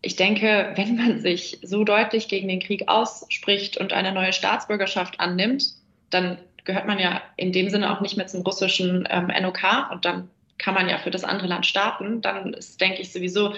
Ich 0.02 0.16
denke, 0.16 0.72
wenn 0.76 0.96
man 0.96 1.20
sich 1.20 1.60
so 1.62 1.84
deutlich 1.84 2.30
gegen 2.30 2.48
den 2.48 2.62
Krieg 2.62 2.88
ausspricht 2.88 3.78
und 3.78 3.92
eine 3.92 4.14
neue 4.14 4.32
Staatsbürgerschaft 4.32 5.20
annimmt, 5.20 5.74
dann 6.10 6.38
gehört 6.66 6.88
man 6.88 7.00
ja 7.00 7.22
in 7.36 7.52
dem 7.52 7.70
Sinne 7.70 7.92
auch 7.92 8.02
nicht 8.02 8.18
mehr 8.18 8.28
zum 8.28 8.42
russischen 8.42 9.08
ähm, 9.10 9.28
NOK 9.28 9.92
und 9.92 10.06
dann 10.06 10.30
kann 10.58 10.74
man 10.74 10.90
ja 10.90 10.98
für 10.98 11.12
das 11.12 11.24
andere 11.24 11.48
Land 11.48 11.66
starten. 11.66 12.22
Dann 12.22 12.54
ist, 12.54 12.80
denke 12.80 13.02
ich, 13.02 13.12
sowieso 13.12 13.54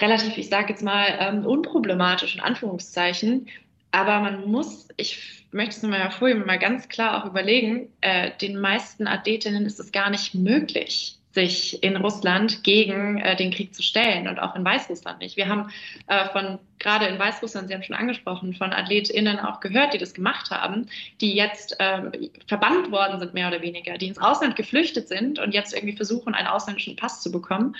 relativ, 0.00 0.36
ich 0.36 0.48
sage 0.48 0.70
jetzt 0.70 0.82
mal, 0.82 1.06
ähm, 1.18 1.46
unproblematisch 1.46 2.34
in 2.34 2.40
Anführungszeichen. 2.40 3.48
Aber 3.92 4.20
man 4.20 4.50
muss, 4.50 4.88
ich 4.96 5.46
möchte 5.52 5.76
es 5.76 5.82
nur 5.82 5.90
mal 5.90 6.00
hervorheben, 6.00 6.46
mal 6.46 6.58
ganz 6.58 6.88
klar 6.88 7.22
auch 7.22 7.26
überlegen, 7.26 7.88
äh, 8.00 8.30
den 8.40 8.58
meisten 8.58 9.06
Athletinnen 9.06 9.66
ist 9.66 9.80
es 9.80 9.92
gar 9.92 10.10
nicht 10.10 10.34
möglich, 10.34 11.16
sich 11.32 11.82
in 11.82 11.96
Russland 11.96 12.64
gegen 12.64 13.18
äh, 13.18 13.36
den 13.36 13.52
Krieg 13.52 13.74
zu 13.74 13.82
stellen 13.82 14.26
und 14.26 14.40
auch 14.40 14.56
in 14.56 14.64
Weißrussland 14.64 15.20
nicht. 15.20 15.36
Wir 15.36 15.48
haben 15.48 15.70
äh, 16.08 16.28
von, 16.30 16.58
gerade 16.80 17.06
in 17.06 17.18
Weißrussland, 17.18 17.68
Sie 17.68 17.74
haben 17.74 17.84
schon 17.84 17.94
angesprochen, 17.94 18.52
von 18.54 18.72
AthletInnen 18.72 19.38
auch 19.38 19.60
gehört, 19.60 19.94
die 19.94 19.98
das 19.98 20.12
gemacht 20.12 20.50
haben, 20.50 20.86
die 21.20 21.34
jetzt 21.34 21.78
äh, 21.78 22.30
verbannt 22.48 22.90
worden 22.90 23.20
sind, 23.20 23.32
mehr 23.32 23.46
oder 23.46 23.62
weniger, 23.62 23.96
die 23.96 24.08
ins 24.08 24.18
Ausland 24.18 24.56
geflüchtet 24.56 25.06
sind 25.06 25.38
und 25.38 25.54
jetzt 25.54 25.72
irgendwie 25.72 25.96
versuchen, 25.96 26.34
einen 26.34 26.48
ausländischen 26.48 26.96
Pass 26.96 27.20
zu 27.20 27.30
bekommen. 27.30 27.76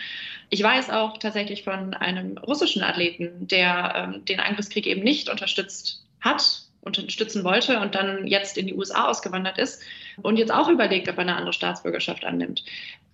Ich 0.48 0.62
weiß 0.62 0.90
auch 0.90 1.18
tatsächlich 1.18 1.64
von 1.64 1.94
einem 1.94 2.38
russischen 2.38 2.84
Athleten, 2.84 3.48
der 3.48 3.92
ähm, 3.96 4.24
den 4.26 4.38
Angriffskrieg 4.38 4.86
eben 4.86 5.02
nicht 5.02 5.28
unterstützt 5.28 6.04
hat, 6.20 6.62
unterstützen 6.82 7.44
wollte 7.44 7.80
und 7.80 7.94
dann 7.94 8.26
jetzt 8.26 8.56
in 8.56 8.66
die 8.66 8.74
USA 8.74 9.08
ausgewandert 9.08 9.58
ist 9.58 9.82
und 10.22 10.38
jetzt 10.38 10.52
auch 10.52 10.68
überlegt, 10.68 11.08
ob 11.08 11.16
er 11.16 11.22
eine 11.22 11.36
andere 11.36 11.52
Staatsbürgerschaft 11.52 12.24
annimmt. 12.24 12.64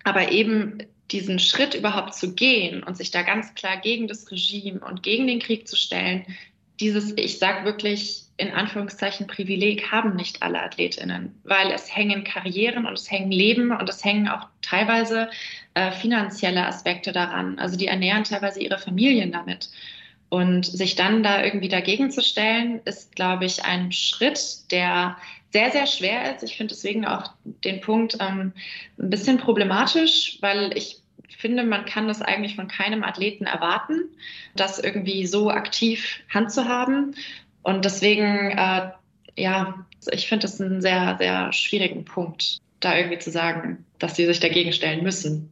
Aber 0.07 0.31
eben 0.31 0.79
diesen 1.11 1.41
Schritt 1.41 1.75
überhaupt 1.75 2.15
zu 2.15 2.33
gehen 2.33 2.85
und 2.85 2.97
sich 2.97 3.11
da 3.11 3.23
ganz 3.23 3.57
klar 3.57 3.77
gegen 3.77 4.07
das 4.07 4.31
Regime 4.31 4.79
und 4.79 5.03
gegen 5.03 5.27
den 5.27 5.41
Krieg 5.41 5.67
zu 5.67 5.75
stellen, 5.75 6.25
dieses, 6.79 7.13
ich 7.17 7.41
sage 7.41 7.65
wirklich 7.65 8.23
in 8.37 8.53
Anführungszeichen, 8.53 9.27
Privileg 9.27 9.91
haben 9.91 10.15
nicht 10.15 10.43
alle 10.43 10.63
Athletinnen, 10.63 11.35
weil 11.43 11.73
es 11.73 11.95
hängen 11.95 12.23
Karrieren 12.23 12.87
und 12.87 12.93
es 12.93 13.11
hängen 13.11 13.33
Leben 13.33 13.73
und 13.73 13.89
es 13.89 14.05
hängen 14.05 14.29
auch 14.29 14.47
teilweise 14.63 15.29
äh, 15.75 15.91
finanzielle 15.91 16.65
Aspekte 16.67 17.11
daran. 17.11 17.59
Also 17.59 17.77
die 17.77 17.89
ernähren 17.89 18.23
teilweise 18.23 18.61
ihre 18.61 18.79
Familien 18.79 19.33
damit. 19.33 19.71
Und 20.29 20.67
sich 20.67 20.95
dann 20.95 21.25
da 21.25 21.43
irgendwie 21.43 21.69
dagegen 21.69 22.13
zu 22.13 22.23
stellen, 22.23 22.81
ist, 22.85 23.17
glaube 23.17 23.45
ich, 23.47 23.65
ein 23.65 23.91
Schritt, 23.91 24.71
der 24.71 25.17
sehr, 25.57 25.71
sehr 25.71 25.87
schwer 25.87 26.35
ist. 26.35 26.43
Ich 26.43 26.59
finde 26.59 26.75
deswegen 26.75 27.07
auch 27.07 27.31
den 27.65 27.81
Punkt 27.81 28.19
ähm, 28.21 28.53
ein 28.99 29.09
bisschen 29.09 29.39
problematisch, 29.39 30.37
weil 30.43 30.77
ich 30.77 31.01
finde, 31.39 31.65
man 31.65 31.87
kann 31.87 32.09
das 32.09 32.21
eigentlich 32.21 32.57
von 32.57 32.69
keinem 32.69 33.03
Athleten 33.03 33.47
erwarten, 33.47 34.05
das 34.55 34.79
irgendwie 34.79 35.27
so 35.27 35.51
aktiv 35.51 36.21
handzuhaben. 36.29 37.15
Und 37.63 37.87
deswegen, 37.87 38.51
äh, 38.51 38.91
ja, 39.39 39.87
ich 40.11 40.29
finde 40.29 40.47
es 40.47 40.61
einen 40.61 40.83
sehr, 40.83 41.17
sehr 41.19 41.51
schwierigen 41.55 42.05
Punkt, 42.05 42.59
da 42.81 42.95
irgendwie 42.95 43.19
zu 43.19 43.31
sagen, 43.31 43.87
dass 43.99 44.15
sie 44.15 44.27
sich 44.27 44.41
dagegen 44.41 44.75
stellen 44.75 45.03
müssen. 45.03 45.51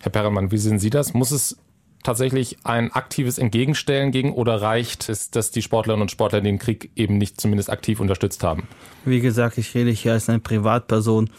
Herr 0.00 0.10
Perelmann, 0.10 0.50
wie 0.50 0.58
sehen 0.58 0.80
Sie 0.80 0.90
das? 0.90 1.14
Muss 1.14 1.30
es 1.30 1.56
tatsächlich 2.02 2.58
ein 2.64 2.92
aktives 2.92 3.38
Entgegenstellen 3.38 4.10
gegen 4.10 4.32
oder 4.32 4.62
reicht 4.62 5.08
es, 5.08 5.30
dass 5.30 5.50
die 5.50 5.62
Sportlerinnen 5.62 6.02
und 6.02 6.10
Sportler 6.10 6.40
den 6.40 6.58
Krieg 6.58 6.90
eben 6.96 7.18
nicht 7.18 7.40
zumindest 7.40 7.70
aktiv 7.70 8.00
unterstützt 8.00 8.42
haben? 8.42 8.64
Wie 9.04 9.20
gesagt, 9.20 9.58
ich 9.58 9.74
rede 9.74 9.90
hier 9.90 10.12
als 10.12 10.28
eine 10.28 10.40
Privatperson. 10.40 11.30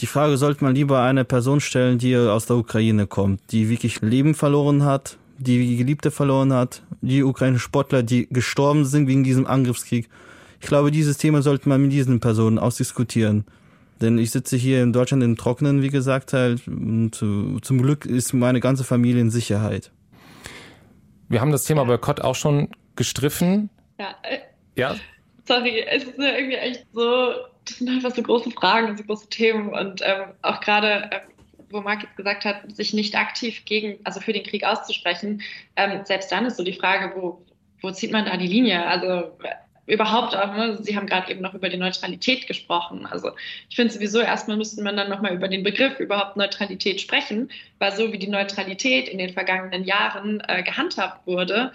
Die 0.00 0.06
Frage 0.06 0.36
sollte 0.36 0.64
man 0.64 0.74
lieber 0.74 1.02
einer 1.02 1.24
Person 1.24 1.60
stellen, 1.60 1.98
die 1.98 2.16
aus 2.16 2.46
der 2.46 2.56
Ukraine 2.56 3.06
kommt, 3.06 3.40
die 3.50 3.68
wirklich 3.68 4.00
Leben 4.00 4.34
verloren 4.34 4.84
hat, 4.84 5.18
die 5.38 5.76
Geliebte 5.76 6.10
verloren 6.10 6.52
hat, 6.52 6.82
die 7.00 7.22
ukrainischen 7.22 7.62
Sportler, 7.62 8.02
die 8.02 8.28
gestorben 8.30 8.84
sind 8.84 9.06
wegen 9.06 9.24
diesem 9.24 9.46
Angriffskrieg. 9.46 10.08
Ich 10.60 10.68
glaube, 10.68 10.90
dieses 10.90 11.18
Thema 11.18 11.42
sollte 11.42 11.68
man 11.68 11.82
mit 11.82 11.92
diesen 11.92 12.20
Personen 12.20 12.58
ausdiskutieren. 12.58 13.44
Denn 14.02 14.18
ich 14.18 14.32
sitze 14.32 14.56
hier 14.56 14.82
in 14.82 14.92
Deutschland 14.92 15.22
im 15.22 15.36
Trockenen, 15.36 15.80
wie 15.80 15.88
gesagt, 15.88 16.32
halt, 16.32 16.66
und 16.66 17.22
äh, 17.22 17.60
zum 17.60 17.80
Glück 17.80 18.04
ist 18.04 18.32
meine 18.32 18.58
ganze 18.58 18.82
Familie 18.82 19.20
in 19.20 19.30
Sicherheit. 19.30 19.92
Wir 21.28 21.40
haben 21.40 21.52
das 21.52 21.64
Thema 21.64 21.84
Boykott 21.84 22.20
auch 22.20 22.34
schon 22.34 22.68
gestriffen. 22.96 23.70
Ja. 23.98 24.14
Äh, 24.22 24.38
ja. 24.76 24.96
Sorry, 25.46 25.84
es 25.88 26.04
ist 26.04 26.18
irgendwie 26.18 26.56
echt 26.56 26.84
so, 26.92 27.32
das 27.64 27.78
sind 27.78 27.88
einfach 27.88 28.14
so 28.14 28.22
große 28.22 28.50
Fragen 28.50 28.90
und 28.90 28.98
so 28.98 29.04
große 29.04 29.28
Themen 29.28 29.70
und 29.70 30.02
ähm, 30.04 30.24
auch 30.42 30.60
gerade, 30.60 31.10
äh, 31.10 31.20
wo 31.70 31.80
Marc 31.80 32.02
jetzt 32.02 32.16
gesagt 32.16 32.44
hat, 32.44 32.74
sich 32.74 32.92
nicht 32.92 33.16
aktiv 33.16 33.64
gegen, 33.64 33.98
also 34.04 34.20
für 34.20 34.32
den 34.32 34.42
Krieg 34.42 34.64
auszusprechen, 34.64 35.42
ähm, 35.76 36.04
selbst 36.04 36.30
dann 36.32 36.44
ist 36.44 36.56
so 36.56 36.64
die 36.64 36.74
Frage, 36.74 37.14
wo, 37.16 37.44
wo 37.80 37.90
zieht 37.92 38.12
man 38.12 38.26
da 38.26 38.36
die 38.36 38.48
Linie? 38.48 38.84
Also 38.84 39.38
überhaupt 39.86 40.32
ne, 40.32 40.78
Sie 40.80 40.96
haben 40.96 41.06
gerade 41.06 41.30
eben 41.30 41.40
noch 41.40 41.54
über 41.54 41.68
die 41.68 41.76
Neutralität 41.76 42.46
gesprochen. 42.46 43.06
Also 43.06 43.30
ich 43.68 43.76
finde 43.76 43.92
sowieso, 43.92 44.20
erstmal 44.20 44.56
müsste 44.56 44.82
man 44.82 44.96
dann 44.96 45.10
nochmal 45.10 45.34
über 45.34 45.48
den 45.48 45.62
Begriff 45.62 45.98
überhaupt 45.98 46.36
Neutralität 46.36 47.00
sprechen, 47.00 47.50
weil 47.78 47.92
so 47.92 48.12
wie 48.12 48.18
die 48.18 48.28
Neutralität 48.28 49.08
in 49.08 49.18
den 49.18 49.32
vergangenen 49.32 49.84
Jahren 49.84 50.40
äh, 50.46 50.62
gehandhabt 50.62 51.26
wurde, 51.26 51.72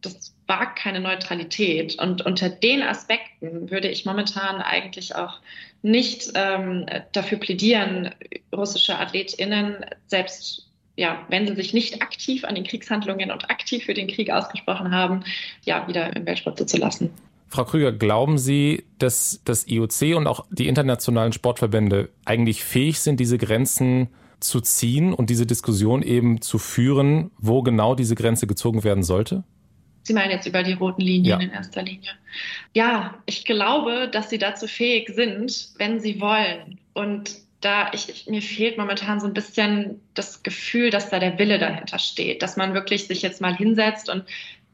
das 0.00 0.34
war 0.46 0.74
keine 0.74 1.00
Neutralität. 1.00 2.00
Und 2.00 2.24
unter 2.24 2.48
den 2.48 2.82
Aspekten 2.82 3.70
würde 3.70 3.88
ich 3.88 4.06
momentan 4.06 4.62
eigentlich 4.62 5.14
auch 5.14 5.40
nicht 5.82 6.32
ähm, 6.34 6.86
dafür 7.12 7.38
plädieren, 7.38 8.14
russische 8.54 8.98
AthletInnen 8.98 9.84
selbst 10.06 10.66
ja, 10.96 11.24
wenn 11.28 11.46
sie 11.46 11.54
sich 11.54 11.72
nicht 11.72 12.02
aktiv 12.02 12.44
an 12.44 12.54
den 12.54 12.64
Kriegshandlungen 12.64 13.30
und 13.30 13.48
aktiv 13.48 13.86
für 13.86 13.94
den 13.94 14.06
Krieg 14.06 14.30
ausgesprochen 14.30 14.92
haben, 14.92 15.24
ja, 15.64 15.88
wieder 15.88 16.14
im 16.14 16.26
Weltsport 16.26 16.58
zuzulassen. 16.58 17.10
Frau 17.50 17.64
Krüger, 17.64 17.90
glauben 17.90 18.38
Sie, 18.38 18.84
dass 18.98 19.42
das 19.44 19.66
IOC 19.66 20.16
und 20.16 20.28
auch 20.28 20.46
die 20.50 20.68
internationalen 20.68 21.32
Sportverbände 21.32 22.10
eigentlich 22.24 22.62
fähig 22.62 23.00
sind, 23.00 23.18
diese 23.18 23.38
Grenzen 23.38 24.08
zu 24.38 24.60
ziehen 24.60 25.12
und 25.12 25.30
diese 25.30 25.46
Diskussion 25.46 26.02
eben 26.02 26.40
zu 26.40 26.58
führen, 26.58 27.32
wo 27.38 27.62
genau 27.62 27.96
diese 27.96 28.14
Grenze 28.14 28.46
gezogen 28.46 28.84
werden 28.84 29.02
sollte? 29.02 29.42
Sie 30.04 30.14
meinen 30.14 30.30
jetzt 30.30 30.46
über 30.46 30.62
die 30.62 30.74
roten 30.74 31.02
Linien 31.02 31.40
ja. 31.40 31.46
in 31.46 31.50
erster 31.50 31.82
Linie. 31.82 32.10
Ja, 32.72 33.18
ich 33.26 33.44
glaube, 33.44 34.08
dass 34.10 34.30
sie 34.30 34.38
dazu 34.38 34.68
fähig 34.68 35.10
sind, 35.10 35.70
wenn 35.76 36.00
sie 36.00 36.20
wollen. 36.20 36.78
Und 36.94 37.36
da 37.60 37.90
ich, 37.92 38.08
ich, 38.08 38.26
mir 38.28 38.42
fehlt 38.42 38.78
momentan 38.78 39.20
so 39.20 39.26
ein 39.26 39.34
bisschen 39.34 40.00
das 40.14 40.44
Gefühl, 40.44 40.90
dass 40.90 41.10
da 41.10 41.18
der 41.18 41.38
Wille 41.38 41.58
dahinter 41.58 41.98
steht, 41.98 42.42
dass 42.42 42.56
man 42.56 42.74
wirklich 42.74 43.08
sich 43.08 43.22
jetzt 43.22 43.40
mal 43.40 43.54
hinsetzt 43.54 44.08
und 44.08 44.24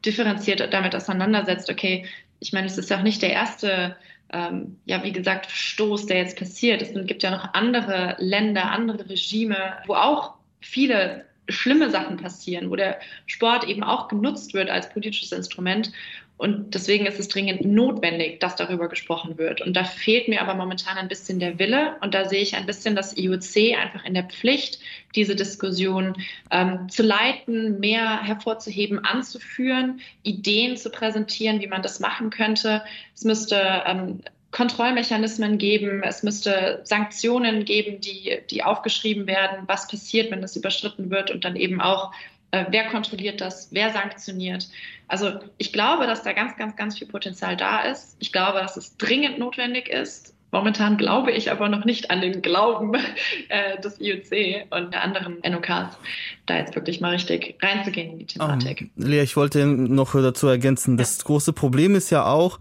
differenziert 0.05 0.71
damit 0.71 0.95
auseinandersetzt, 0.95 1.69
okay, 1.69 2.05
ich 2.39 2.53
meine, 2.53 2.67
es 2.67 2.77
ist 2.77 2.89
ja 2.89 2.97
auch 2.97 3.03
nicht 3.03 3.21
der 3.21 3.31
erste, 3.31 3.95
ähm, 4.31 4.77
ja, 4.85 5.03
wie 5.03 5.11
gesagt, 5.11 5.49
Stoß, 5.51 6.05
der 6.05 6.17
jetzt 6.17 6.37
passiert. 6.37 6.81
Es 6.81 6.93
gibt 7.07 7.23
ja 7.23 7.31
noch 7.31 7.53
andere 7.53 8.15
Länder, 8.19 8.71
andere 8.71 9.09
Regime, 9.09 9.77
wo 9.85 9.95
auch 9.95 10.35
viele 10.61 11.25
schlimme 11.49 11.89
Sachen 11.89 12.17
passieren, 12.17 12.69
wo 12.69 12.75
der 12.75 12.99
Sport 13.25 13.65
eben 13.67 13.83
auch 13.83 14.07
genutzt 14.07 14.53
wird 14.53 14.69
als 14.69 14.89
politisches 14.89 15.31
Instrument. 15.31 15.91
Und 16.37 16.75
deswegen 16.75 17.07
ist 17.07 17.19
es 17.19 17.27
dringend 17.27 17.65
notwendig, 17.65 18.39
dass 18.39 18.55
darüber 18.55 18.89
gesprochen 18.89 19.39
wird. 19.39 19.59
Und 19.61 19.73
da 19.73 19.83
fehlt 19.83 20.27
mir 20.27 20.41
aber 20.41 20.53
momentan 20.53 20.97
ein 20.97 21.07
bisschen 21.07 21.39
der 21.39 21.57
Wille. 21.57 21.95
Und 22.01 22.13
da 22.13 22.29
sehe 22.29 22.41
ich 22.41 22.55
ein 22.55 22.67
bisschen 22.67 22.95
das 22.95 23.17
IOC 23.17 23.75
einfach 23.75 24.05
in 24.05 24.13
der 24.13 24.25
Pflicht, 24.25 24.79
diese 25.15 25.35
Diskussion 25.35 26.15
ähm, 26.51 26.89
zu 26.89 27.01
leiten, 27.01 27.79
mehr 27.79 28.21
hervorzuheben, 28.21 29.03
anzuführen, 29.03 29.99
Ideen 30.21 30.77
zu 30.77 30.91
präsentieren, 30.91 31.59
wie 31.59 31.67
man 31.67 31.81
das 31.81 31.99
machen 31.99 32.29
könnte. 32.29 32.83
Es 33.15 33.23
müsste 33.23 33.83
ähm, 33.87 34.21
Kontrollmechanismen 34.51 35.57
geben, 35.57 36.03
es 36.03 36.21
müsste 36.21 36.81
Sanktionen 36.83 37.65
geben, 37.65 37.99
die, 37.99 38.37
die 38.49 38.63
aufgeschrieben 38.63 39.27
werden, 39.27 39.63
was 39.67 39.87
passiert, 39.87 40.31
wenn 40.31 40.41
das 40.41 40.55
überschritten 40.55 41.09
wird 41.09 41.31
und 41.31 41.45
dann 41.45 41.55
eben 41.55 41.81
auch 41.81 42.11
äh, 42.51 42.65
wer 42.69 42.87
kontrolliert 42.87 43.41
das? 43.41 43.69
Wer 43.71 43.91
sanktioniert? 43.91 44.67
Also 45.07 45.31
ich 45.57 45.73
glaube, 45.73 46.07
dass 46.07 46.23
da 46.23 46.33
ganz, 46.33 46.55
ganz, 46.57 46.75
ganz 46.75 46.97
viel 46.97 47.07
Potenzial 47.07 47.57
da 47.57 47.81
ist. 47.81 48.15
Ich 48.19 48.31
glaube, 48.31 48.59
dass 48.59 48.77
es 48.77 48.97
dringend 48.97 49.39
notwendig 49.39 49.89
ist. 49.89 50.33
Momentan 50.51 50.95
glaube 50.95 51.31
ich 51.31 51.51
aber 51.51 51.67
noch 51.67 51.83
nicht 51.83 52.09
an 52.09 52.21
den 52.21 52.41
Glauben 52.41 52.93
äh, 53.49 53.79
des 53.81 53.99
IOC 53.99 54.71
und 54.71 54.93
der 54.93 55.03
anderen 55.03 55.39
NOKs, 55.41 55.97
da 56.45 56.57
jetzt 56.57 56.73
wirklich 56.73 57.01
mal 57.01 57.11
richtig 57.11 57.57
reinzugehen 57.61 58.13
in 58.13 58.19
die 58.19 58.25
Thematik. 58.25 58.89
Um, 58.95 59.05
Lea, 59.05 59.21
ich 59.21 59.35
wollte 59.35 59.65
noch 59.65 60.13
dazu 60.13 60.47
ergänzen, 60.47 60.95
das 60.95 61.23
große 61.25 61.51
Problem 61.51 61.95
ist 61.95 62.11
ja 62.11 62.25
auch, 62.25 62.59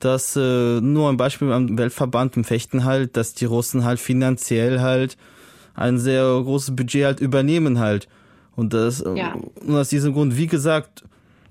dass 0.00 0.34
äh, 0.34 0.80
nur 0.80 1.08
ein 1.08 1.16
Beispiel 1.16 1.52
am 1.52 1.78
Weltverband 1.78 2.36
im 2.36 2.44
Fechten 2.44 2.84
halt, 2.84 3.16
dass 3.16 3.34
die 3.34 3.44
Russen 3.44 3.84
halt 3.84 4.00
finanziell 4.00 4.80
halt 4.80 5.16
ein 5.74 5.98
sehr 5.98 6.22
großes 6.22 6.74
Budget 6.74 7.04
halt 7.04 7.20
übernehmen 7.20 7.78
halt. 7.78 8.08
Und 8.58 8.74
das 8.74 9.04
ja. 9.14 9.34
und 9.34 9.76
aus 9.76 9.88
diesem 9.88 10.14
Grund, 10.14 10.36
wie 10.36 10.48
gesagt, 10.48 11.04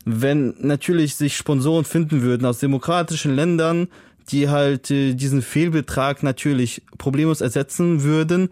wenn 0.04 0.56
natürlich 0.60 1.16
sich 1.16 1.38
Sponsoren 1.38 1.86
finden 1.86 2.22
würden 2.22 2.46
aus 2.46 2.60
demokratischen 2.60 3.34
Ländern, 3.34 3.88
die 4.28 4.50
halt 4.50 4.92
äh, 4.92 5.14
diesen 5.14 5.42
Fehlbetrag 5.42 6.22
natürlich 6.22 6.82
problemlos 6.98 7.40
ersetzen 7.40 8.04
würden, 8.04 8.50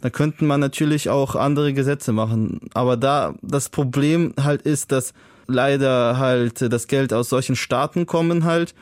dann 0.00 0.10
könnten 0.10 0.48
man 0.48 0.58
natürlich 0.58 1.10
auch 1.10 1.36
andere 1.36 1.74
Gesetze 1.74 2.10
machen. 2.10 2.62
Aber 2.74 2.96
da 2.96 3.36
das 3.40 3.68
Problem 3.68 4.34
halt 4.42 4.62
ist, 4.62 4.90
dass 4.90 5.14
leider 5.46 6.18
halt 6.18 6.72
das 6.72 6.88
Geld 6.88 7.12
aus 7.12 7.28
solchen 7.28 7.54
Staaten 7.54 8.06
kommen 8.06 8.42
halt, 8.42 8.74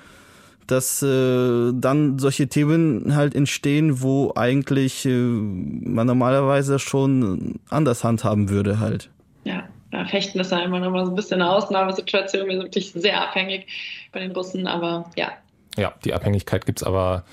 dass 0.71 1.03
äh, 1.03 1.73
dann 1.75 2.19
solche 2.19 2.49
Themen 2.49 3.15
halt 3.15 3.35
entstehen, 3.35 4.03
wo 4.03 4.33
eigentlich 4.35 5.05
äh, 5.07 5.11
man 5.11 6.07
normalerweise 6.07 6.79
schon 6.79 7.61
anders 7.69 8.05
handhaben 8.05 8.49
würde 8.49 8.79
halt. 8.79 9.11
Ja, 9.45 9.65
ja, 9.93 10.05
Fechten 10.07 10.39
ist 10.41 10.53
ja 10.53 10.61
immer 10.61 10.81
noch 10.81 10.91
mal 10.91 11.05
so 11.05 11.13
ein 11.13 11.17
bisschen 11.17 11.41
eine 11.41 11.51
Ausnahmesituation. 11.51 12.47
Wir 12.47 12.57
sind 12.57 12.65
wirklich 12.65 12.93
sehr 12.93 13.21
abhängig 13.21 13.67
bei 14.13 14.21
den 14.21 14.33
Russen, 14.33 14.67
aber 14.67 15.11
ja, 15.17 15.33
ja, 15.77 15.95
die 16.05 16.15
Abhängigkeit 16.15 16.67
gibt 16.67 16.81
es 16.81 16.87
aber 16.87 17.25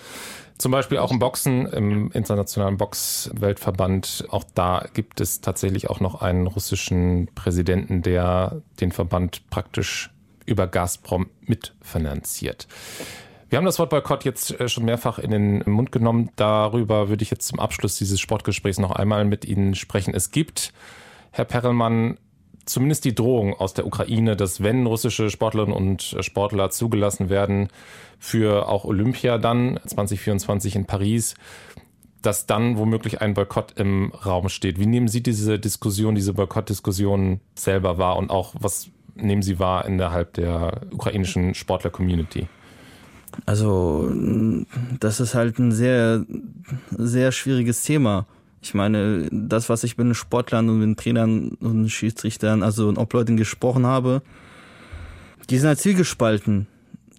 zum 0.57 0.71
Beispiel 0.71 0.97
auch 0.97 1.11
im 1.11 1.19
Boxen, 1.19 1.67
im 1.67 2.11
Internationalen 2.11 2.77
Boxweltverband. 2.77 4.25
Auch 4.29 4.43
da 4.55 4.85
gibt 4.93 5.21
es 5.21 5.41
tatsächlich 5.41 5.89
auch 5.89 5.99
noch 5.99 6.21
einen 6.21 6.47
russischen 6.47 7.29
Präsidenten, 7.35 8.01
der 8.01 8.61
den 8.79 8.91
Verband 8.91 9.47
praktisch 9.49 10.09
über 10.45 10.65
Gazprom 10.65 11.29
mitfinanziert. 11.41 12.67
Wir 13.49 13.57
haben 13.57 13.65
das 13.65 13.79
Wort 13.79 13.91
Boykott 13.91 14.25
jetzt 14.25 14.59
äh, 14.59 14.67
schon 14.67 14.83
mehrfach 14.83 15.19
in 15.19 15.31
den 15.31 15.63
Mund 15.65 15.93
genommen. 15.93 16.31
Darüber 16.35 17.07
würde 17.07 17.23
ich 17.23 17.31
jetzt 17.31 17.47
zum 17.47 17.59
Abschluss 17.59 17.97
dieses 17.97 18.19
Sportgesprächs 18.19 18.77
noch 18.77 18.91
einmal 18.91 19.23
mit 19.23 19.45
Ihnen 19.45 19.73
sprechen. 19.73 20.13
Es 20.13 20.31
gibt, 20.31 20.73
Herr 21.31 21.45
Perelmann, 21.45 22.17
zumindest 22.65 23.05
die 23.05 23.15
Drohung 23.15 23.53
aus 23.53 23.73
der 23.73 23.87
Ukraine, 23.87 24.35
dass 24.35 24.61
wenn 24.63 24.85
russische 24.85 25.29
Sportlerinnen 25.29 25.73
und 25.73 26.17
Sportler 26.19 26.71
zugelassen 26.71 27.29
werden 27.29 27.69
für 28.19 28.67
auch 28.67 28.83
Olympia 28.83 29.37
dann 29.37 29.79
2024 29.85 30.75
in 30.75 30.85
Paris, 30.85 31.35
dass 32.21 32.47
dann 32.47 32.77
womöglich 32.77 33.21
ein 33.21 33.33
Boykott 33.33 33.79
im 33.79 34.11
Raum 34.11 34.49
steht. 34.49 34.77
Wie 34.77 34.87
nehmen 34.87 35.07
Sie 35.07 35.23
diese 35.23 35.57
Diskussion, 35.57 36.15
diese 36.15 36.33
Boykottdiskussion 36.33 37.39
selber 37.55 37.97
wahr 37.97 38.17
und 38.17 38.29
auch 38.29 38.55
was 38.59 38.89
nehmen 39.15 39.41
Sie 39.41 39.57
wahr 39.57 39.85
innerhalb 39.85 40.33
der 40.33 40.81
ukrainischen 40.91 41.53
Sportler-Community? 41.53 42.49
Also, 43.45 44.11
das 44.99 45.19
ist 45.19 45.35
halt 45.35 45.59
ein 45.59 45.71
sehr, 45.71 46.25
sehr 46.91 47.31
schwieriges 47.31 47.83
Thema. 47.83 48.25
Ich 48.61 48.73
meine, 48.73 49.29
das, 49.31 49.69
was 49.69 49.83
ich 49.83 49.97
mit 49.97 50.15
Sportlern 50.15 50.69
und 50.69 50.79
mit 50.79 50.99
Trainern 50.99 51.49
und 51.59 51.89
Schiedsrichtern, 51.89 52.63
also 52.63 52.89
Obleuten 52.89 53.37
gesprochen 53.37 53.85
habe, 53.85 54.21
die 55.49 55.57
sind 55.57 55.67
halt 55.67 55.79
zielgespalten. 55.79 56.67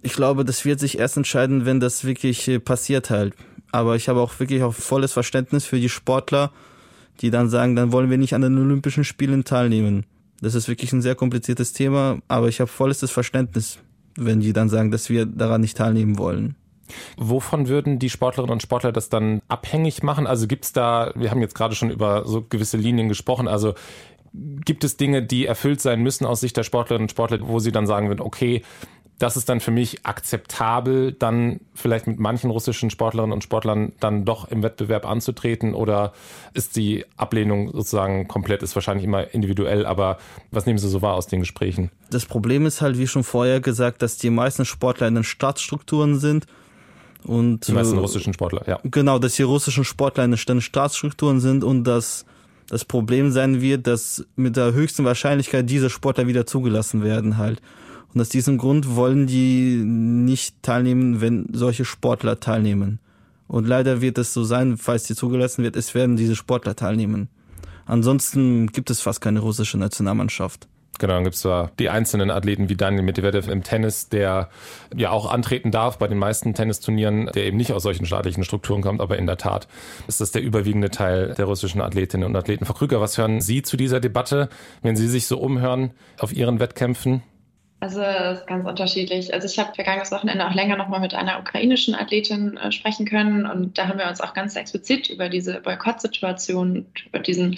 Ich 0.01 0.13
glaube, 0.13 0.45
das 0.45 0.65
wird 0.65 0.79
sich 0.79 0.99
erst 0.99 1.17
entscheiden, 1.17 1.65
wenn 1.65 1.79
das 1.79 2.03
wirklich 2.03 2.47
äh, 2.47 2.59
passiert 2.59 3.09
halt. 3.09 3.33
Aber 3.71 3.95
ich 3.95 4.09
habe 4.09 4.19
auch 4.19 4.39
wirklich 4.39 4.63
auch 4.63 4.73
volles 4.73 5.13
Verständnis 5.13 5.65
für 5.65 5.79
die 5.79 5.89
Sportler, 5.89 6.51
die 7.21 7.31
dann 7.31 7.49
sagen, 7.49 7.75
dann 7.75 7.91
wollen 7.91 8.09
wir 8.09 8.17
nicht 8.17 8.33
an 8.33 8.41
den 8.41 8.57
Olympischen 8.57 9.03
Spielen 9.03 9.43
teilnehmen. 9.43 10.05
Das 10.41 10.55
ist 10.55 10.67
wirklich 10.67 10.93
ein 10.93 11.01
sehr 11.01 11.15
kompliziertes 11.15 11.73
Thema, 11.73 12.19
aber 12.27 12.47
ich 12.47 12.61
habe 12.61 12.69
volles 12.69 12.99
Verständnis, 13.11 13.79
wenn 14.25 14.39
die 14.39 14.53
dann 14.53 14.69
sagen, 14.69 14.91
dass 14.91 15.09
wir 15.09 15.25
daran 15.25 15.61
nicht 15.61 15.77
teilnehmen 15.77 16.17
wollen. 16.17 16.55
Wovon 17.17 17.67
würden 17.67 17.99
die 17.99 18.09
Sportlerinnen 18.09 18.53
und 18.53 18.61
Sportler 18.61 18.91
das 18.91 19.09
dann 19.09 19.41
abhängig 19.47 20.01
machen? 20.03 20.27
Also 20.27 20.47
gibt 20.47 20.65
es 20.65 20.73
da, 20.73 21.11
wir 21.15 21.29
haben 21.29 21.41
jetzt 21.41 21.55
gerade 21.55 21.75
schon 21.75 21.91
über 21.91 22.25
so 22.25 22.41
gewisse 22.41 22.77
Linien 22.77 23.07
gesprochen, 23.07 23.47
also 23.47 23.75
gibt 24.33 24.83
es 24.83 24.97
Dinge, 24.97 25.23
die 25.23 25.45
erfüllt 25.45 25.81
sein 25.81 26.01
müssen 26.01 26.25
aus 26.25 26.41
Sicht 26.41 26.55
der 26.57 26.63
Sportlerinnen 26.63 27.05
und 27.05 27.11
Sportler, 27.11 27.39
wo 27.41 27.59
sie 27.59 27.71
dann 27.71 27.87
sagen 27.87 28.09
würden, 28.09 28.21
okay, 28.21 28.63
das 29.19 29.35
ist 29.35 29.49
dann 29.49 29.59
für 29.59 29.71
mich 29.71 30.05
akzeptabel, 30.05 31.11
dann 31.11 31.59
vielleicht 31.75 32.07
mit 32.07 32.19
manchen 32.19 32.49
russischen 32.49 32.89
Sportlerinnen 32.89 33.33
und 33.33 33.43
Sportlern 33.43 33.91
dann 33.99 34.23
doch 34.23 34.49
im 34.49 34.63
Wettbewerb 34.63 35.05
anzutreten 35.05 35.73
oder 35.73 36.13
ist 36.53 36.77
die 36.77 37.05
Ablehnung 37.17 37.71
sozusagen 37.71 38.27
komplett, 38.29 38.63
ist 38.63 38.75
wahrscheinlich 38.75 39.05
immer 39.05 39.33
individuell, 39.33 39.85
aber 39.85 40.17
was 40.51 40.65
nehmen 40.65 40.79
Sie 40.79 40.87
so 40.87 41.01
wahr 41.01 41.15
aus 41.15 41.27
den 41.27 41.41
Gesprächen? 41.41 41.91
Das 42.09 42.25
Problem 42.25 42.65
ist 42.65 42.81
halt, 42.81 42.97
wie 42.97 43.07
schon 43.07 43.25
vorher 43.25 43.59
gesagt, 43.59 44.01
dass 44.01 44.17
die 44.17 44.29
meisten 44.29 44.63
Sportler 44.63 45.09
in 45.09 45.15
den 45.15 45.25
Staatsstrukturen 45.25 46.17
sind 46.17 46.45
und, 47.25 47.67
die 47.67 47.73
meisten 47.73 47.97
äh, 47.97 47.99
russischen 47.99 48.33
Sportler, 48.33 48.63
ja. 48.67 48.79
Genau, 48.85 49.19
dass 49.19 49.35
die 49.35 49.43
russischen 49.43 49.83
Sportler 49.83 50.23
in 50.23 50.31
den 50.31 50.61
Staatsstrukturen 50.61 51.41
sind 51.41 51.65
und 51.65 51.83
dass 51.83 52.25
das 52.69 52.85
Problem 52.85 53.31
sein 53.31 53.61
wird, 53.61 53.85
dass 53.85 54.25
mit 54.37 54.55
der 54.55 54.73
höchsten 54.73 55.03
Wahrscheinlichkeit 55.03 55.69
diese 55.69 55.89
Sportler 55.89 56.27
wieder 56.27 56.45
zugelassen 56.45 57.03
werden 57.03 57.37
halt. 57.37 57.61
Und 58.13 58.21
aus 58.21 58.29
diesem 58.29 58.57
Grund 58.57 58.95
wollen 58.95 59.27
die 59.27 59.83
nicht 59.83 60.61
teilnehmen, 60.63 61.21
wenn 61.21 61.47
solche 61.53 61.85
Sportler 61.85 62.39
teilnehmen. 62.39 62.99
Und 63.47 63.67
leider 63.67 64.01
wird 64.01 64.17
es 64.17 64.33
so 64.33 64.43
sein, 64.43 64.77
falls 64.77 65.03
die 65.03 65.15
zugelassen 65.15 65.63
wird, 65.63 65.75
es 65.75 65.95
werden 65.95 66.15
diese 66.15 66.35
Sportler 66.35 66.75
teilnehmen. 66.75 67.29
Ansonsten 67.85 68.67
gibt 68.67 68.91
es 68.91 69.01
fast 69.01 69.21
keine 69.21 69.39
russische 69.39 69.77
Nationalmannschaft. 69.77 70.67
Genau, 70.99 71.13
dann 71.13 71.23
gibt 71.23 71.35
es 71.35 71.41
zwar 71.41 71.71
die 71.79 71.89
einzelnen 71.89 72.29
Athleten 72.29 72.67
wie 72.67 72.75
Daniel 72.75 73.03
Medvedev 73.03 73.47
im 73.47 73.63
Tennis, 73.63 74.09
der 74.09 74.49
ja 74.93 75.11
auch 75.11 75.31
antreten 75.31 75.71
darf 75.71 75.97
bei 75.97 76.07
den 76.07 76.17
meisten 76.17 76.53
Tennisturnieren, 76.53 77.27
der 77.27 77.45
eben 77.45 77.57
nicht 77.57 77.71
aus 77.71 77.83
solchen 77.83 78.05
staatlichen 78.05 78.43
Strukturen 78.43 78.81
kommt, 78.81 78.99
aber 78.99 79.17
in 79.17 79.25
der 79.25 79.37
Tat 79.37 79.69
ist 80.07 80.19
das 80.19 80.31
der 80.31 80.43
überwiegende 80.43 80.91
Teil 80.91 81.33
der 81.35 81.45
russischen 81.45 81.79
Athletinnen 81.79 82.27
und 82.27 82.35
Athleten. 82.35 82.65
Frau 82.65 82.73
Krüger, 82.73 82.99
was 82.99 83.17
hören 83.17 83.39
Sie 83.39 83.61
zu 83.61 83.77
dieser 83.77 84.01
Debatte, 84.01 84.49
wenn 84.81 84.97
Sie 84.97 85.07
sich 85.07 85.25
so 85.25 85.39
umhören 85.39 85.91
auf 86.19 86.33
Ihren 86.33 86.59
Wettkämpfen? 86.59 87.23
Also 87.81 88.01
es 88.01 88.39
ist 88.39 88.47
ganz 88.47 88.67
unterschiedlich. 88.67 89.33
Also 89.33 89.47
ich 89.47 89.57
habe 89.57 89.73
vergangenes 89.73 90.11
Wochenende 90.11 90.45
auch 90.45 90.53
länger 90.53 90.75
nochmal 90.75 90.99
mit 90.99 91.13
einer 91.13 91.39
ukrainischen 91.39 91.95
Athletin 91.95 92.57
äh, 92.57 92.71
sprechen 92.71 93.05
können 93.05 93.45
und 93.45 93.77
da 93.77 93.87
haben 93.87 93.99
wir 93.99 94.07
uns 94.07 94.19
auch 94.19 94.33
ganz 94.33 94.55
explizit 94.55 95.09
über 95.09 95.29
diese 95.29 95.61
Boykottsituation, 95.61 96.87
über 97.07 97.19
diesen 97.19 97.57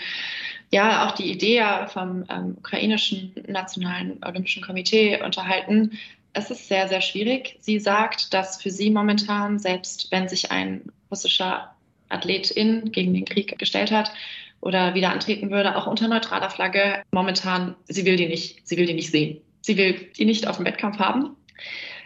ja 0.69 1.07
auch 1.07 1.13
die 1.13 1.31
Idee 1.31 1.63
vom 1.87 2.23
ähm, 2.29 2.55
ukrainischen 2.57 3.33
Nationalen 3.47 4.23
Olympischen 4.23 4.63
Komitee 4.63 5.21
unterhalten. 5.23 5.99
Es 6.33 6.49
ist 6.49 6.67
sehr, 6.67 6.87
sehr 6.87 7.01
schwierig. 7.01 7.57
Sie 7.59 7.79
sagt, 7.79 8.33
dass 8.33 8.61
für 8.61 8.69
sie 8.69 8.89
momentan, 8.89 9.59
selbst 9.59 10.11
wenn 10.11 10.29
sich 10.29 10.51
ein 10.51 10.91
russischer 11.09 11.75
Athletin 12.09 12.91
gegen 12.91 13.13
den 13.13 13.25
Krieg 13.25 13.57
gestellt 13.57 13.91
hat 13.91 14.13
oder 14.61 14.93
wieder 14.93 15.11
antreten 15.11 15.49
würde, 15.49 15.75
auch 15.75 15.87
unter 15.87 16.07
neutraler 16.07 16.49
Flagge, 16.49 17.01
momentan, 17.11 17.75
sie 17.87 18.05
will 18.05 18.15
die 18.15 18.27
nicht, 18.27 18.65
sie 18.65 18.77
will 18.77 18.85
die 18.85 18.93
nicht 18.93 19.11
sehen. 19.11 19.41
Sie 19.61 19.77
will 19.77 19.93
die 20.17 20.25
nicht 20.25 20.47
auf 20.47 20.57
dem 20.57 20.65
Wettkampf 20.65 20.99
haben. 20.99 21.35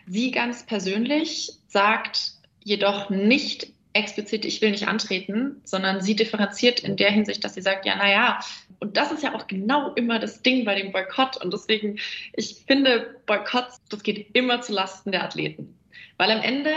Sie 0.08 0.32
ganz 0.32 0.66
persönlich 0.66 1.54
sagt 1.68 2.34
jedoch 2.64 3.10
nicht 3.10 3.68
explizit, 3.94 4.44
ich 4.44 4.62
will 4.62 4.72
nicht 4.72 4.88
antreten, 4.88 5.62
sondern 5.64 6.02
sie 6.02 6.16
differenziert 6.16 6.82
in 6.82 6.98
der 6.98 7.12
Hinsicht, 7.12 7.44
dass 7.44 7.54
sie 7.54 7.62
sagt, 7.62 7.86
ja, 7.86 7.96
naja, 7.96 8.40
und 8.80 8.98
das 8.98 9.12
ist 9.12 9.24
ja 9.24 9.34
auch 9.34 9.48
genau 9.48 9.94
immer 9.94 10.20
das 10.20 10.42
Ding 10.42 10.66
bei 10.66 10.76
dem 10.76 10.92
Boykott. 10.92 11.38
Und 11.38 11.54
deswegen, 11.54 11.98
ich 12.34 12.64
finde, 12.68 13.16
Boykotts, 13.26 13.82
das 13.90 14.04
geht 14.04 14.36
immer 14.36 14.62
zu 14.62 14.74
Lasten 14.74 15.12
der 15.12 15.24
Athleten. 15.24 15.80
Weil 16.18 16.32
am 16.32 16.42
Ende 16.42 16.72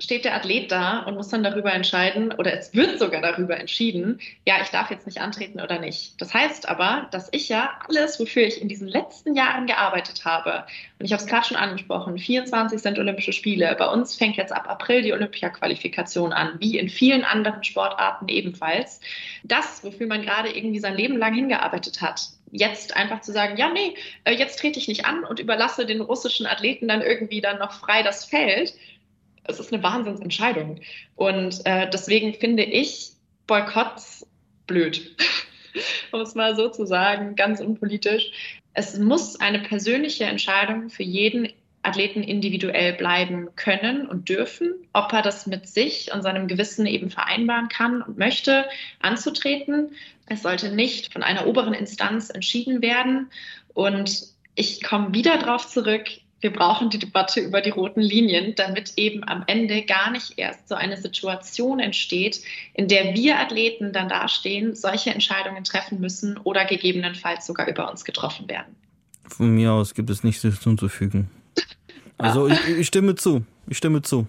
steht 0.00 0.24
der 0.24 0.34
Athlet 0.34 0.72
da 0.72 1.00
und 1.00 1.14
muss 1.14 1.28
dann 1.28 1.44
darüber 1.44 1.72
entscheiden, 1.72 2.32
oder 2.32 2.52
es 2.52 2.74
wird 2.74 2.98
sogar 2.98 3.22
darüber 3.22 3.58
entschieden, 3.58 4.20
ja, 4.46 4.56
ich 4.60 4.68
darf 4.68 4.90
jetzt 4.90 5.06
nicht 5.06 5.20
antreten 5.20 5.60
oder 5.60 5.78
nicht. 5.78 6.20
Das 6.20 6.34
heißt 6.34 6.68
aber, 6.68 7.08
dass 7.12 7.28
ich 7.32 7.48
ja 7.48 7.78
alles, 7.88 8.18
wofür 8.18 8.42
ich 8.42 8.60
in 8.60 8.68
diesen 8.68 8.88
letzten 8.88 9.36
Jahren 9.36 9.66
gearbeitet 9.66 10.24
habe, 10.24 10.66
und 10.98 11.06
ich 11.06 11.12
habe 11.12 11.22
es 11.22 11.28
gerade 11.28 11.46
schon 11.46 11.56
angesprochen, 11.56 12.18
24 12.18 12.80
sind 12.80 12.98
Olympische 12.98 13.32
Spiele, 13.32 13.74
bei 13.78 13.86
uns 13.86 14.16
fängt 14.16 14.36
jetzt 14.36 14.52
ab 14.52 14.68
April 14.68 15.02
die 15.02 15.12
Olympia-Qualifikation 15.12 16.32
an, 16.32 16.56
wie 16.58 16.78
in 16.78 16.88
vielen 16.88 17.24
anderen 17.24 17.62
Sportarten 17.62 18.28
ebenfalls. 18.28 19.00
Das, 19.44 19.84
wofür 19.84 20.08
man 20.08 20.22
gerade 20.22 20.50
irgendwie 20.56 20.80
sein 20.80 20.96
Leben 20.96 21.18
lang 21.18 21.34
hingearbeitet 21.34 22.00
hat, 22.00 22.20
jetzt 22.50 22.96
einfach 22.96 23.20
zu 23.20 23.32
sagen, 23.32 23.56
ja, 23.56 23.70
nee, 23.70 23.94
äh, 24.24 24.32
jetzt 24.32 24.58
trete 24.58 24.78
ich 24.78 24.88
nicht 24.88 25.06
an 25.06 25.24
und 25.24 25.40
überlasse 25.40 25.86
den 25.86 26.00
russischen 26.00 26.46
Athleten 26.46 26.88
dann 26.88 27.02
irgendwie 27.02 27.40
dann 27.40 27.58
noch 27.58 27.72
frei 27.72 28.02
das 28.02 28.24
Feld, 28.24 28.74
es 29.44 29.60
ist 29.60 29.72
eine 29.72 29.82
Wahnsinnsentscheidung. 29.82 30.80
Und 31.16 31.60
äh, 31.64 31.88
deswegen 31.90 32.34
finde 32.34 32.64
ich 32.64 33.12
Boykotts 33.46 34.26
blöd. 34.66 35.16
um 36.12 36.20
es 36.20 36.34
mal 36.34 36.56
so 36.56 36.68
zu 36.68 36.86
sagen, 36.86 37.36
ganz 37.36 37.60
unpolitisch. 37.60 38.30
Es 38.72 38.98
muss 38.98 39.40
eine 39.40 39.60
persönliche 39.60 40.24
Entscheidung 40.24 40.90
für 40.90 41.02
jeden 41.02 41.48
Athleten 41.82 42.22
individuell 42.22 42.94
bleiben 42.94 43.48
können 43.56 44.06
und 44.06 44.28
dürfen, 44.28 44.72
ob 44.94 45.12
er 45.12 45.20
das 45.20 45.46
mit 45.46 45.68
sich 45.68 46.12
und 46.14 46.22
seinem 46.22 46.48
Gewissen 46.48 46.86
eben 46.86 47.10
vereinbaren 47.10 47.68
kann 47.68 48.00
und 48.00 48.16
möchte, 48.16 48.66
anzutreten. 49.00 49.90
Es 50.26 50.42
sollte 50.42 50.74
nicht 50.74 51.12
von 51.12 51.22
einer 51.22 51.46
oberen 51.46 51.74
Instanz 51.74 52.30
entschieden 52.30 52.80
werden. 52.80 53.30
Und 53.74 54.28
ich 54.54 54.82
komme 54.82 55.12
wieder 55.12 55.36
darauf 55.36 55.68
zurück, 55.68 56.04
wir 56.44 56.52
brauchen 56.52 56.90
die 56.90 56.98
Debatte 56.98 57.40
über 57.40 57.62
die 57.62 57.70
roten 57.70 58.02
Linien, 58.02 58.54
damit 58.54 58.92
eben 58.96 59.26
am 59.26 59.44
Ende 59.46 59.80
gar 59.86 60.10
nicht 60.10 60.34
erst 60.36 60.68
so 60.68 60.74
eine 60.74 61.00
Situation 61.00 61.80
entsteht, 61.80 62.42
in 62.74 62.86
der 62.86 63.14
wir 63.14 63.38
Athleten 63.38 63.94
dann 63.94 64.10
dastehen, 64.10 64.74
solche 64.74 65.08
Entscheidungen 65.08 65.64
treffen 65.64 66.00
müssen 66.00 66.36
oder 66.36 66.66
gegebenenfalls 66.66 67.46
sogar 67.46 67.66
über 67.66 67.90
uns 67.90 68.04
getroffen 68.04 68.46
werden. 68.46 68.76
Von 69.26 69.54
mir 69.54 69.72
aus 69.72 69.94
gibt 69.94 70.10
es 70.10 70.22
nichts 70.22 70.42
hinzuzufügen. 70.42 71.30
Also 72.16 72.46
ich, 72.46 72.68
ich 72.68 72.86
stimme 72.86 73.16
zu. 73.16 73.44
Ich 73.66 73.76
stimme 73.76 74.00
zu. 74.00 74.28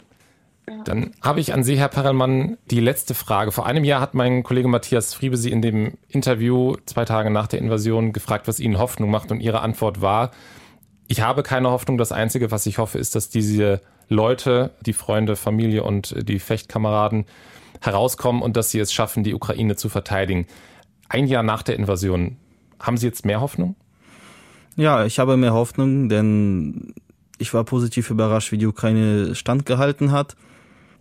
Dann 0.85 1.11
habe 1.21 1.39
ich 1.39 1.53
an 1.53 1.63
Sie, 1.63 1.77
Herr 1.77 1.87
Perelmann, 1.87 2.57
die 2.71 2.79
letzte 2.79 3.13
Frage. 3.13 3.51
Vor 3.51 3.67
einem 3.67 3.83
Jahr 3.83 4.01
hat 4.01 4.15
mein 4.15 4.41
Kollege 4.41 4.67
Matthias 4.67 5.13
Friebe 5.13 5.37
Sie 5.37 5.51
in 5.51 5.61
dem 5.61 5.93
Interview 6.09 6.77
zwei 6.87 7.05
Tage 7.05 7.29
nach 7.29 7.45
der 7.45 7.59
Invasion 7.59 8.11
gefragt, 8.11 8.47
was 8.47 8.59
Ihnen 8.59 8.79
Hoffnung 8.79 9.11
macht. 9.11 9.31
Und 9.31 9.39
Ihre 9.39 9.61
Antwort 9.61 10.01
war, 10.01 10.31
ich 11.07 11.21
habe 11.21 11.43
keine 11.43 11.69
Hoffnung. 11.69 11.97
Das 11.97 12.11
Einzige, 12.11 12.51
was 12.51 12.65
ich 12.65 12.77
hoffe, 12.77 12.97
ist, 12.97 13.15
dass 13.15 13.29
diese 13.29 13.81
Leute, 14.09 14.71
die 14.85 14.93
Freunde, 14.93 15.35
Familie 15.35 15.83
und 15.83 16.15
die 16.27 16.39
Fechtkameraden 16.39 17.25
herauskommen 17.81 18.41
und 18.41 18.57
dass 18.57 18.71
sie 18.71 18.79
es 18.79 18.93
schaffen, 18.93 19.23
die 19.23 19.33
Ukraine 19.33 19.75
zu 19.75 19.89
verteidigen. 19.89 20.47
Ein 21.09 21.27
Jahr 21.27 21.43
nach 21.43 21.61
der 21.61 21.75
Invasion, 21.75 22.37
haben 22.79 22.97
Sie 22.97 23.07
jetzt 23.07 23.25
mehr 23.25 23.41
Hoffnung? 23.41 23.75
Ja, 24.75 25.05
ich 25.05 25.19
habe 25.19 25.37
mehr 25.37 25.53
Hoffnung, 25.53 26.09
denn 26.09 26.93
ich 27.37 27.53
war 27.53 27.63
positiv 27.63 28.09
überrascht, 28.09 28.51
wie 28.51 28.57
die 28.57 28.65
Ukraine 28.65 29.35
standgehalten 29.35 30.11
hat. 30.11 30.35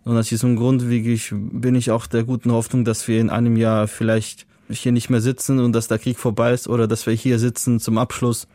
Und 0.05 0.17
aus 0.17 0.29
diesem 0.29 0.57
Grund 0.57 0.89
wirklich 0.89 1.33
bin 1.33 1.75
ich 1.75 1.91
auch 1.91 2.07
der 2.07 2.25
guten 2.25 2.53
Hoffnung, 2.53 2.85
dass 2.85 3.09
wir 3.09 3.21
in 3.21 3.31
einem 3.31 3.57
Jahr 3.57 3.89
vielleicht 3.89 4.47
hier 4.69 4.93
nicht 4.93 5.11
mehr 5.11 5.21
sitzen 5.21 5.61
und 5.61 5.73
dass 5.73 5.89
der 5.89 5.99
Krieg 5.99 6.19
vorbei 6.19 6.53
ist 6.53 6.69
oder 6.69 6.87
dass 6.87 7.07
wir 7.07 7.15
hier 7.15 7.39
sitzen 7.39 7.81
zum 7.81 7.99
Abschluss, 7.99 8.47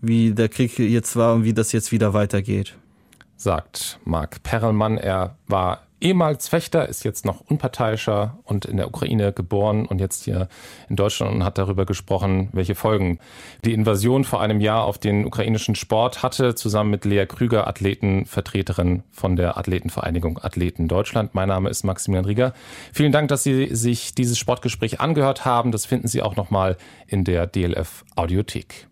wie 0.00 0.32
der 0.32 0.48
Krieg 0.48 0.78
jetzt 0.78 1.16
war 1.16 1.34
und 1.34 1.44
wie 1.44 1.54
das 1.54 1.72
jetzt 1.72 1.92
wieder 1.92 2.14
weitergeht. 2.14 2.76
Sagt 3.36 3.98
Marc 4.04 4.42
Perelmann. 4.42 4.98
Er 4.98 5.36
war 5.46 5.80
ehemals 6.00 6.48
Fechter, 6.48 6.88
ist 6.88 7.04
jetzt 7.04 7.24
noch 7.24 7.40
unparteiischer 7.40 8.38
und 8.44 8.64
in 8.64 8.76
der 8.76 8.88
Ukraine 8.88 9.32
geboren 9.32 9.86
und 9.86 10.00
jetzt 10.00 10.24
hier 10.24 10.48
in 10.88 10.96
Deutschland 10.96 11.34
und 11.34 11.44
hat 11.44 11.58
darüber 11.58 11.86
gesprochen, 11.86 12.48
welche 12.52 12.74
Folgen 12.74 13.18
die 13.64 13.72
Invasion 13.72 14.24
vor 14.24 14.40
einem 14.40 14.60
Jahr 14.60 14.84
auf 14.84 14.98
den 14.98 15.26
ukrainischen 15.26 15.74
Sport 15.74 16.22
hatte, 16.22 16.54
zusammen 16.54 16.90
mit 16.90 17.04
Lea 17.04 17.26
Krüger, 17.26 17.66
Athletenvertreterin 17.66 19.02
von 19.10 19.36
der 19.36 19.56
Athletenvereinigung 19.56 20.38
Athleten 20.42 20.88
Deutschland. 20.88 21.34
Mein 21.34 21.48
Name 21.48 21.68
ist 21.68 21.84
Maximilian 21.84 22.24
Rieger. 22.24 22.54
Vielen 22.92 23.12
Dank, 23.12 23.28
dass 23.28 23.42
Sie 23.42 23.74
sich 23.74 24.14
dieses 24.14 24.38
Sportgespräch 24.38 25.00
angehört 25.00 25.44
haben. 25.44 25.72
Das 25.72 25.86
finden 25.86 26.08
Sie 26.08 26.22
auch 26.22 26.36
nochmal 26.36 26.76
in 27.06 27.24
der 27.24 27.46
DLF 27.46 28.04
Audiothek. 28.16 28.89